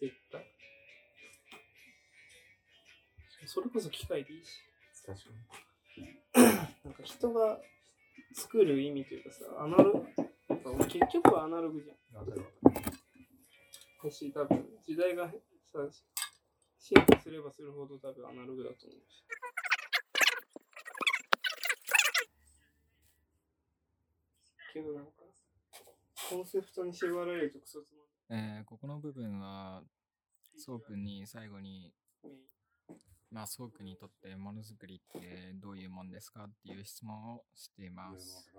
[0.00, 0.46] 絶対。
[3.46, 4.62] それこそ機械でいいし。
[5.04, 5.30] 確か
[6.84, 7.58] なんか人が
[8.34, 11.96] 作る意味というかさ、アナログ、結局はアナログじゃん。
[14.02, 15.34] だし、多分時代がさ、
[16.78, 19.24] 進化すればするほど多分アナログだと思うし。
[24.72, 25.10] けどなんか、
[26.30, 27.92] コンセプトに縛られるとクソつ
[28.30, 29.82] まんえーここの部分は、
[30.56, 31.04] そうくん。
[31.04, 31.92] に最後に、
[33.32, 33.42] ない。
[33.42, 38.52] まあ、そうくんにとってものづくりってどういうもんですかっていう質問をしています。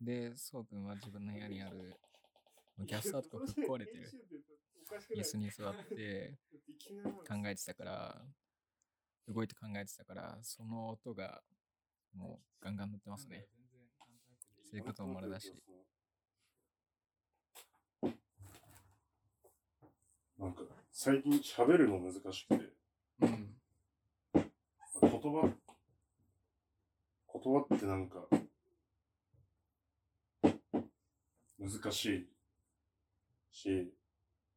[0.00, 1.96] で、そうくんは自分の部屋にある、
[2.86, 4.10] キャスターとかぶっ壊れてる
[5.16, 6.38] 椅子に座って
[7.28, 8.22] 考えてたから、
[9.28, 11.42] 動いて考えてたから、その音が
[12.14, 13.46] もうガンガン鳴ってますね。
[14.70, 15.52] そういうこともあれだし。
[20.38, 20.62] なんか、
[20.98, 22.72] 最近喋るの難しくて、
[23.20, 23.54] うん。
[24.32, 24.42] 言
[25.02, 25.52] 葉、
[27.34, 28.26] 言葉ってなんか、
[31.58, 32.26] 難しい
[33.52, 33.92] し、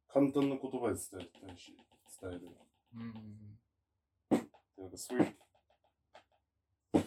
[0.08, 1.76] 簡単な言葉で伝えたいし、
[2.22, 2.48] 伝える。
[2.94, 3.58] うん。
[4.78, 5.36] なんかそういう、
[6.94, 7.02] 言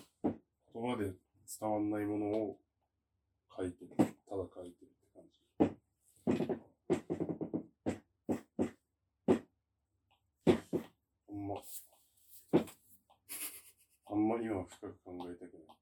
[0.76, 1.12] 葉で
[1.60, 2.60] 伝わんないものを
[3.58, 3.96] 書いてる。
[3.98, 4.04] た
[4.38, 5.44] だ書いてるって感じ。
[11.30, 11.56] あんま、
[14.14, 15.78] あんま今は深く考えたくない。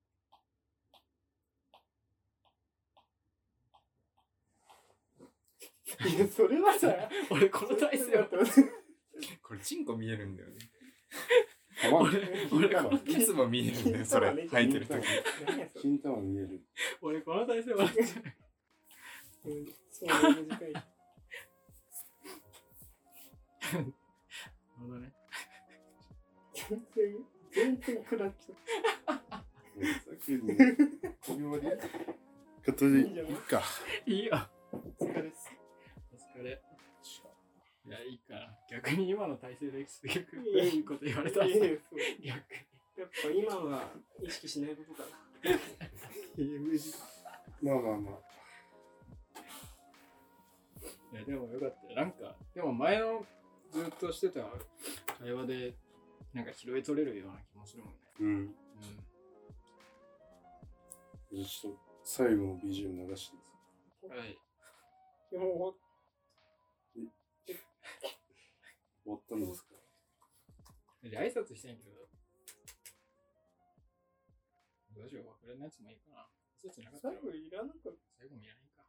[6.16, 6.88] いや、それはさ、
[7.30, 8.72] 俺この体勢は待って待って
[9.44, 10.56] これ、チンコ見えるんだよね。
[11.92, 14.30] 俺俺金玉、いつも見えるんだよ、それ。
[14.30, 15.06] 履いてるとき。
[15.46, 16.66] 何やそれ金玉見える。
[17.02, 20.74] 俺この体勢はうん そうね、短い。
[20.74, 20.82] な
[23.80, 23.94] る
[24.78, 25.14] ほどね。
[26.54, 28.54] 全然、全然食らっちゃ
[33.20, 33.62] いいか。
[34.06, 34.50] いいよ。
[34.72, 35.52] お疲れっす。
[36.14, 36.62] お疲れ。
[37.88, 38.58] いや、いいから。
[38.70, 41.60] 逆に今の体勢で結局、いやいいこと言われたらさい
[42.22, 43.90] やっぱ今は
[44.22, 45.32] 意識しないことかな。
[47.62, 48.32] まあまあまあ。
[51.14, 51.96] いや、でもよかったよ。
[51.96, 53.26] なんか、でも前の
[53.72, 54.42] ずっとしてた
[55.20, 55.76] 会話で、
[56.34, 58.00] なんか拾い取れるような気もするもんね。
[58.20, 58.56] うん。
[61.32, 63.38] じゃあちょっと最後の BGM 流して
[64.04, 64.12] うん。
[64.18, 64.38] はい。
[65.32, 65.76] でも、
[66.96, 67.08] 終
[69.06, 69.72] わったんですか？
[71.04, 72.08] で、挨拶したいんやけど、
[74.94, 76.28] どうしよう、これのやつもいいかな。
[76.64, 77.90] 挨拶なかったら最後いらなかった。
[78.20, 78.86] 最後もいらないか。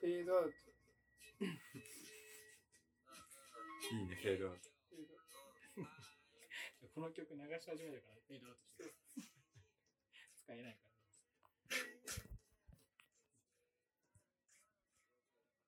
[0.00, 0.56] フェードアウト。
[1.44, 1.46] い
[4.02, 4.70] いね、フェードアウト。
[6.94, 8.92] この曲流し始めたからフェードアウトして
[10.36, 10.84] 使えないか
[12.26, 12.31] ら。